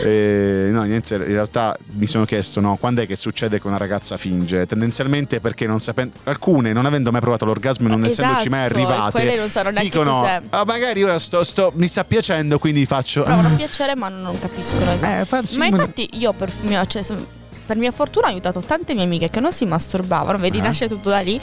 Eh, 0.04 0.70
no, 0.72 0.84
niente, 0.84 1.16
in 1.16 1.26
realtà 1.26 1.76
mi 1.94 2.06
sono 2.06 2.26
chiesto, 2.26 2.60
no, 2.60 2.78
quando 2.78 3.02
è 3.02 3.08
che 3.08 3.16
succede 3.16 3.60
che 3.60 3.68
una 3.68 3.78
ragazza 3.78 4.18
finge? 4.18 4.66
Tendenzialmente 4.66 5.40
perché 5.40 5.68
non 5.68 5.80
sapendo, 5.80 6.16
alcune 6.26 6.74
non 6.74 6.86
avendo 6.86 7.12
mai 7.12 7.22
provato 7.22 7.46
l'orgasmo 7.46 7.88
e 7.88 7.90
non 7.90 8.04
essendoci 8.06 8.50
mai 8.50 8.66
Esatto, 8.66 8.80
arrivate, 8.80 9.12
quelle 9.12 9.36
non 9.38 9.50
sanno 9.50 9.70
neanche 9.72 9.90
dicono, 9.90 10.24
ah, 10.26 10.64
magari 10.66 11.04
ora 11.04 11.18
sto, 11.20 11.44
sto- 11.44 11.72
mi 11.76 11.88
sta 11.88 12.04
piacendo, 12.04 12.60
quindi 12.60 12.86
faccio... 12.86 13.24
Provano 13.24 13.48
a 13.50 13.52
piacere, 13.52 13.96
ma 13.96 14.10
non 14.10 14.38
capiscono. 14.40 14.94
Eh, 14.94 15.26
fa- 15.26 15.44
sì, 15.44 15.58
ma 15.58 15.66
infatti, 15.66 16.10
io 16.14 16.34
per 16.34 16.52
mia, 16.62 16.86
cioè, 16.86 17.04
per 17.66 17.78
mia 17.78 17.92
fortuna 17.92 18.28
ho 18.28 18.30
aiutato 18.30 18.62
tante 18.62 18.94
mie 18.94 19.04
amiche 19.04 19.30
che 19.30 19.40
non 19.40 19.52
si 19.52 19.66
masturbavano, 19.66 20.38
vedi, 20.38 20.58
Eh. 20.60 20.62
nasce 20.62 20.88
tutto 20.88 21.10
da 21.10 21.20
lì. 21.20 21.40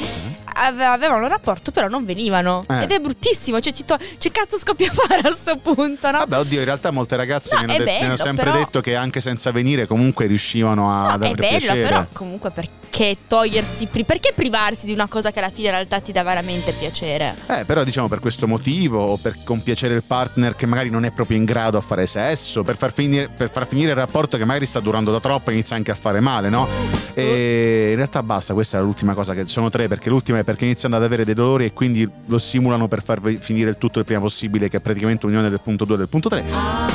Ave- 0.56 0.84
Avevano 0.84 1.22
un 1.22 1.28
rapporto, 1.28 1.70
però 1.70 1.88
non 1.88 2.04
venivano. 2.04 2.62
Eh. 2.68 2.82
Ed 2.84 2.92
è 2.92 2.98
bruttissimo. 2.98 3.60
Cioè, 3.60 3.72
to- 3.84 3.98
che 4.18 4.30
cazzo 4.30 4.58
scoppia 4.58 4.90
a 4.90 4.94
fare 4.94 5.20
a 5.28 5.32
sto 5.32 5.56
punto, 5.58 6.10
no? 6.10 6.18
Vabbè, 6.18 6.38
oddio, 6.38 6.58
in 6.60 6.64
realtà 6.64 6.90
molte 6.90 7.16
ragazze 7.16 7.54
No, 7.54 7.62
mi 7.64 7.72
hanno, 7.72 7.72
è 7.74 7.78
de- 7.78 7.84
mi 7.84 7.90
hanno 7.98 8.00
bello, 8.14 8.16
sempre 8.16 8.44
però- 8.44 8.56
detto 8.58 8.80
che 8.80 8.94
anche 8.94 9.20
senza 9.20 9.50
venire 9.50 9.86
comunque 9.86 10.26
riuscivano 10.26 10.90
a- 10.90 11.12
ad 11.12 11.22
è 11.22 11.26
avere 11.26 11.34
bella, 11.34 11.58
piacere. 11.58 11.82
però 11.82 12.06
comunque 12.12 12.50
perché 12.50 13.16
togliersi, 13.26 13.86
pri- 13.86 14.04
perché 14.04 14.32
privarsi 14.34 14.86
di 14.86 14.92
una 14.92 15.06
cosa 15.06 15.30
che 15.30 15.38
alla 15.40 15.50
fine 15.50 15.68
in 15.68 15.74
realtà 15.74 16.00
ti 16.00 16.12
dà 16.12 16.22
veramente 16.22 16.72
piacere? 16.72 17.34
Eh, 17.46 17.64
però 17.64 17.84
diciamo 17.84 18.08
per 18.08 18.20
questo 18.20 18.46
motivo, 18.46 19.00
o 19.02 19.16
per 19.16 19.36
compiacere 19.44 19.94
il 19.94 20.02
partner 20.02 20.54
che 20.56 20.66
magari 20.66 20.88
non 20.90 21.04
è 21.04 21.10
proprio 21.10 21.36
in 21.36 21.44
grado 21.44 21.76
a 21.78 21.80
fare 21.82 22.06
sesso, 22.06 22.62
per 22.62 22.76
far 22.76 22.92
finire, 22.92 23.28
per 23.28 23.50
far 23.50 23.66
finire 23.66 23.90
il 23.90 23.96
rapporto 23.96 24.36
che 24.38 24.44
magari 24.44 24.66
sta 24.66 24.80
durando 24.80 25.10
da 25.10 25.20
troppo 25.20 25.50
e 25.50 25.54
inizia 25.54 25.76
anche 25.76 25.90
a 25.90 25.94
fare 25.94 26.20
male, 26.20 26.48
no? 26.48 26.68
E 27.14 27.88
in 27.90 27.96
realtà 27.96 28.22
basta, 28.22 28.54
questa 28.54 28.78
è 28.78 28.80
l'ultima 28.80 29.14
cosa 29.14 29.34
che 29.34 29.44
sono 29.46 29.68
tre, 29.68 29.88
perché 29.88 30.08
l'ultima 30.08 30.38
è 30.38 30.44
perché 30.46 30.64
iniziano 30.64 30.94
ad 30.94 31.02
avere 31.02 31.24
dei 31.24 31.34
dolori 31.34 31.64
e 31.64 31.72
quindi 31.72 32.08
lo 32.26 32.38
simulano 32.38 32.86
per 32.86 33.02
far 33.02 33.20
finire 33.40 33.70
il 33.70 33.78
tutto 33.78 33.98
il 33.98 34.04
prima 34.04 34.20
possibile, 34.20 34.68
che 34.68 34.76
è 34.76 34.80
praticamente 34.80 35.26
unione 35.26 35.50
del 35.50 35.60
punto 35.60 35.84
2 35.84 35.96
e 35.96 35.98
del 35.98 36.08
punto 36.08 36.28
3. 36.28 36.44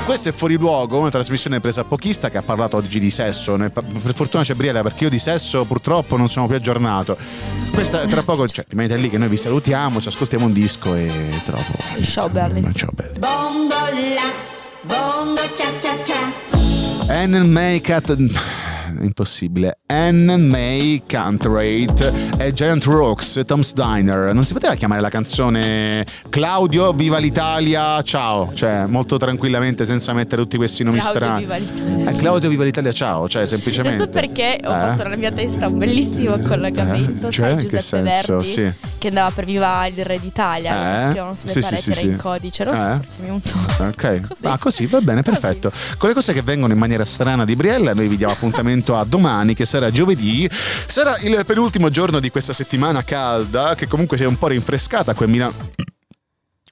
Questo 0.06 0.30
è 0.30 0.32
Fuori 0.32 0.56
Luogo, 0.56 1.00
una 1.00 1.10
trasmissione 1.10 1.60
presa 1.60 1.82
a 1.82 1.84
pochista 1.84 2.30
che 2.30 2.38
ha 2.38 2.42
parlato 2.42 2.78
oggi 2.78 2.98
di 2.98 3.10
sesso. 3.10 3.58
Per 3.58 4.14
fortuna 4.14 4.44
c'è 4.44 4.54
Briella 4.54 4.82
perché 4.84 5.04
io 5.04 5.10
di 5.10 5.20
sesso 5.20 5.66
purtroppo 5.66 6.16
non 6.16 6.30
sono 6.30 6.48
più 6.48 6.56
aggiornato. 6.56 7.18
Questa 7.74 8.06
tra 8.06 8.24
poco, 8.24 8.48
cioè, 8.48 8.64
rimanete 8.70 8.96
lì 8.96 9.10
che 9.10 9.18
noi 9.18 9.28
vi 9.28 9.38
salutiamo, 9.38 10.00
ci 10.00 10.08
ascoltiamo 10.08 10.46
un 10.46 10.54
disco 10.54 10.96
e 10.96 11.12
trovo. 11.44 11.76
Ciao, 12.04 12.30
belli. 12.30 12.66
Ciao 12.74 12.92
belli. 12.94 13.20
Bongo 13.20 13.76
la, 14.16 14.32
bongo 14.84 15.42
cha 15.58 15.68
cha 15.82 15.98
cha. 16.04 17.14
And 17.14 17.52
make 17.52 17.90
it 17.94 18.71
impossibile. 19.02 19.80
Anne 19.88 20.38
May 20.38 21.04
Can't 21.06 21.44
Rate 21.46 22.12
e 22.38 22.54
Giant 22.54 22.84
Rocks, 22.86 23.42
Tom's 23.46 23.74
Diner. 23.74 24.34
Non 24.34 24.46
si 24.46 24.54
poteva 24.54 24.76
chiamare 24.76 25.02
la 25.02 25.10
canzone 25.10 26.06
Claudio, 26.30 26.94
viva 26.94 27.18
l'Italia, 27.18 28.02
ciao. 28.04 28.52
Cioè, 28.54 28.86
molto 28.86 29.18
tranquillamente, 29.18 29.86
senza 29.86 30.14
mettere 30.14 30.42
tutti 30.42 30.58
questi 30.58 30.84
nomi 30.84 31.00
Claudio, 31.00 31.20
strani. 31.20 31.42
viva 31.42 31.56
l'Italia. 31.58 32.10
Eh, 32.10 32.14
Claudio, 32.14 32.50
viva 32.50 32.64
l'Italia, 32.64 32.92
ciao. 32.94 33.28
Cioè, 33.28 33.48
semplicemente. 33.48 33.98
Non 33.98 34.06
so 34.08 34.12
perché 34.12 34.60
ho 34.64 34.70
Eh? 34.72 34.80
fatto 34.80 35.04
nella 35.04 35.16
mia 35.18 35.32
testa 35.32 35.68
un 35.68 35.78
bellissimo 35.78 36.40
collegamento, 36.40 37.28
Eh, 37.28 37.32
cioè, 37.32 37.54
sai 37.54 37.68
Giuseppe? 37.68 38.02
Verdi 38.02 38.44
Sì. 38.46 38.74
che 39.00 39.08
andava 39.08 39.32
per 39.32 39.46
Viva 39.46 39.86
il 39.88 40.04
Re 40.06 40.20
d'Italia, 40.20 41.08
Eh? 41.08 41.12
scrivono 41.12 41.36
sulle 41.36 41.52
Sì, 41.52 41.60
pareti 41.60 41.82
sì, 41.82 41.94
sì. 41.94 42.06
in 42.06 42.18
codice, 42.18 42.64
non 42.64 42.76
so 42.76 42.82
Eh? 42.82 42.98
perché 42.98 43.08
mi 43.18 43.24
è 43.24 43.26
venuto 43.26 43.60
Ok, 43.84 44.22
Così. 44.28 44.46
ah 44.46 44.58
così 44.58 44.86
va 44.86 45.02
bene, 45.02 45.24
Così. 45.24 45.38
perfetto. 45.40 45.72
Con 45.98 46.10
le 46.10 46.16
cose 46.16 46.34
che 46.34 46.42
vengono 46.42 46.72
in 46.74 46.80
maniera 46.80 47.06
strana 47.06 47.46
di 47.46 47.56
Briella, 47.56 47.94
noi 47.94 48.08
vi 48.08 48.18
diamo 48.18 48.34
appuntamento 48.34 48.70
a 48.90 49.04
domani, 49.04 49.54
che 49.54 49.66
sarà 49.66 49.92
giovedì. 49.92 50.50
Sarà 50.52 51.18
il 51.20 51.44
penultimo 51.46 51.90
giorno 51.90 52.20
di 52.20 52.30
questa 52.30 52.54
settimana 52.54 53.04
calda, 53.04 53.76
che 53.76 53.88
comunque 53.88 54.18
si 54.18 54.24
è 54.24 54.28
un 54.28 54.38
po' 54.38 54.48
rinfrescata 54.48 55.14
qui 55.14 55.26
a 55.26 55.28
Milano. 55.28 55.91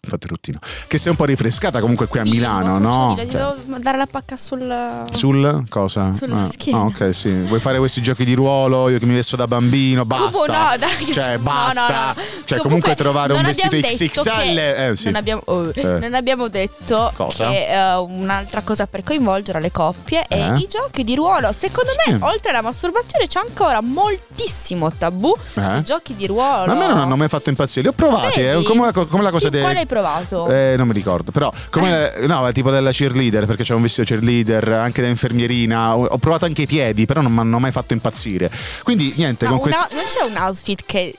Fate 0.08 0.26
il 0.28 0.32
ruttino. 0.32 0.60
Che 0.88 0.98
si 0.98 1.08
è 1.08 1.12
un 1.12 1.18
po' 1.18 1.26
rinfrescata 1.26 1.82
comunque 1.82 2.08
qui 2.08 2.20
a 2.20 2.24
Milano, 2.24 2.78
no? 2.80 3.12
Gli 3.16 3.30
Cioè, 3.30 3.54
devo 3.66 3.78
dare 3.80 3.98
la 3.98 4.08
pacca 4.10 4.38
sul 4.38 5.04
sul 5.12 5.66
cosa? 5.68 6.14
Sulla 6.14 6.44
ah, 6.44 6.50
schiena. 6.50 6.80
ah, 6.80 6.84
ok, 6.86 7.14
sì. 7.14 7.30
Vuoi 7.30 7.60
fare 7.60 7.78
questi 7.80 8.02
giochi 8.02 8.24
di 8.24 8.34
ruolo? 8.34 8.88
Io 8.88 8.98
che 8.98 9.06
mi 9.06 9.14
vesto 9.14 9.36
da 9.36 9.46
bambino, 9.46 10.06
basta. 10.06 10.30
Cubo, 10.40 10.46
no, 10.54 10.70
dai. 10.80 11.14
Cioè, 11.14 11.38
basta. 11.40 11.88
no, 11.88 12.06
no. 12.06 12.24
Cioè, 12.46 12.60
comunque, 12.60 12.96
trovare 12.96 13.34
un 13.34 13.42
vestito 13.42 13.76
XXL. 13.76 14.56
che- 14.56 14.88
Eh, 14.90 14.96
sì. 14.96 15.06
non, 15.06 15.16
abbiamo, 15.16 15.42
oh, 15.46 15.70
Eh. 15.74 15.84
non 15.84 16.14
abbiamo 16.14 16.48
detto 16.48 17.12
Cosa? 17.16 17.50
che 17.50 17.68
eh, 17.68 17.96
un'altra 17.98 18.62
cosa 18.62 18.88
per 18.88 19.04
coinvolgere 19.04 19.60
le 19.60 19.70
coppie 19.72 20.24
è 20.30 20.54
Eh? 20.54 20.58
i 20.60 20.68
giochi 20.70 21.04
di 21.04 21.14
ruolo. 21.16 21.54
Secondo 21.56 21.92
Sì. 22.06 22.14
me, 22.14 22.20
oltre 22.22 22.52
alla 22.52 22.62
masturbazione, 22.62 23.28
c'è 23.28 23.40
ancora 23.46 23.82
moltissimo 23.82 24.92
tabù 24.94 25.36
Eh? 25.56 25.62
sui 25.64 25.84
giochi 25.84 26.16
di 26.16 26.26
ruolo. 26.26 26.68
Ma 26.68 26.72
a 26.72 26.76
me 26.76 26.88
non 26.88 26.98
hanno 27.00 27.18
mai 27.18 27.28
fatto 27.28 27.50
impazzire. 27.50 27.82
Li 27.82 27.88
ho 27.90 27.92
provati, 27.92 28.40
Vedi? 28.42 28.62
eh, 28.62 28.64
come, 28.64 28.86
la, 28.86 28.94
come 28.94 29.24
la 29.24 29.32
cosa 29.32 29.50
dei. 29.50 29.62
Provato? 29.90 30.48
Eh, 30.52 30.76
non 30.78 30.86
mi 30.86 30.94
ricordo, 30.94 31.32
però 31.32 31.52
come 31.72 32.14
no, 32.28 32.48
tipo 32.52 32.70
della 32.70 32.92
cheerleader, 32.92 33.48
perché 33.48 33.64
c'è 33.64 33.74
un 33.74 33.82
vestito 33.82 34.06
cheerleader, 34.06 34.70
anche 34.74 35.02
da 35.02 35.08
infermierina. 35.08 35.98
Ho, 35.98 36.18
provato 36.20 36.46
anche 36.46 36.62
i 36.62 36.68
piedi, 36.68 37.06
però 37.08 37.22
non 37.22 37.34
mi 37.34 37.40
hanno 37.40 37.58
mai 37.58 37.72
fatto 37.72 37.94
impazzire. 37.94 38.52
Quindi 38.84 39.16
niente, 39.18 39.46
Ma 39.46 39.58
con 39.58 39.62
una- 39.62 39.76
questo 39.76 39.96
non 39.96 40.04
c'è 40.06 40.32
un 40.32 40.44
outfit 40.44 40.84
che 40.86 41.16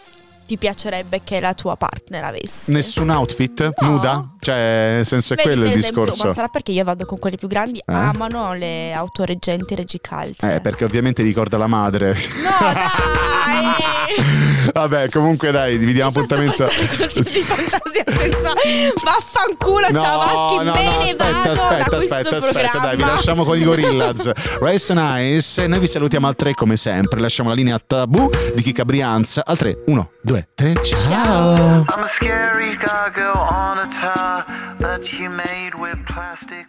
ti 0.51 0.57
piacerebbe 0.59 1.21
che 1.23 1.39
la 1.39 1.55
tua 1.55 1.77
partner 1.77 2.25
avesse? 2.25 2.73
nessun 2.73 3.09
outfit 3.11 3.71
No. 3.83 3.89
nuda? 3.89 4.31
Cioè, 4.41 4.93
nel 4.97 5.07
senso 5.07 5.35
è 5.35 5.37
Vedi, 5.37 5.49
quello 5.49 5.65
il 5.67 5.79
esempio, 5.79 6.05
discorso. 6.05 6.27
Ma 6.27 6.35
sarà 6.35 6.49
perché 6.49 6.73
io 6.73 6.83
vado 6.83 7.05
con 7.05 7.19
quelli 7.19 7.37
più 7.37 7.47
grandi, 7.47 7.79
Eh? 7.79 7.83
amano 7.93 8.53
le 8.55 8.93
autoreggenti 8.93 9.75
regicalze. 9.77 10.55
Eh, 10.57 10.61
perché 10.61 10.85
ovviamente 10.85 11.23
ricorda 11.23 11.57
la 11.57 11.69
madre. 11.69 12.15
No, 12.43 12.73
dai! 12.73 13.69
Vabbè, 14.73 15.09
comunque 15.11 15.51
dai, 15.53 15.77
vi 15.79 15.93
diamo 15.93 16.09
appuntamento. 16.11 16.65
Qualsiasi 16.97 17.43
fantasia 17.43 18.05
sessuale. 18.07 18.93
Vaffanculo, 19.05 19.87
No, 19.91 20.01
ciao 20.01 20.19
maschi, 20.19 20.65
no, 20.65 20.73
me 20.73 20.85
no, 20.85 20.91
aspetta, 21.01 21.51
aspetta, 21.53 21.97
aspetta, 21.97 22.37
aspetta, 22.39 22.79
dai, 22.79 22.97
vi 22.97 23.03
lasciamo 23.03 23.45
con 23.45 23.57
i 23.57 23.63
Gorillaz. 23.63 24.31
Race 24.61 24.93
Nice, 24.95 25.67
noi 25.67 25.79
vi 25.79 25.87
salutiamo 25.87 26.27
al 26.27 26.35
3 26.35 26.55
come 26.55 26.77
sempre, 26.77 27.21
lasciamo 27.21 27.51
la 27.51 27.55
linea 27.55 27.81
tabù 27.85 28.29
di 28.55 28.63
Chica 28.63 28.85
Brianza 28.85 29.43
al 29.45 29.57
3, 29.59 29.83
1, 29.87 30.11
2, 30.23 30.40
3, 30.57 30.75
ciao. 30.85 31.85
I'm 31.89 32.05
a 32.05 32.09
scary 32.09 32.77
gargoyle 32.77 33.37
on 33.37 33.79
a 33.79 33.87
tower 33.93 34.45
that 34.79 35.13
you 35.13 35.29
made 35.31 35.75
with 35.79 35.99
plastic. 36.07 36.67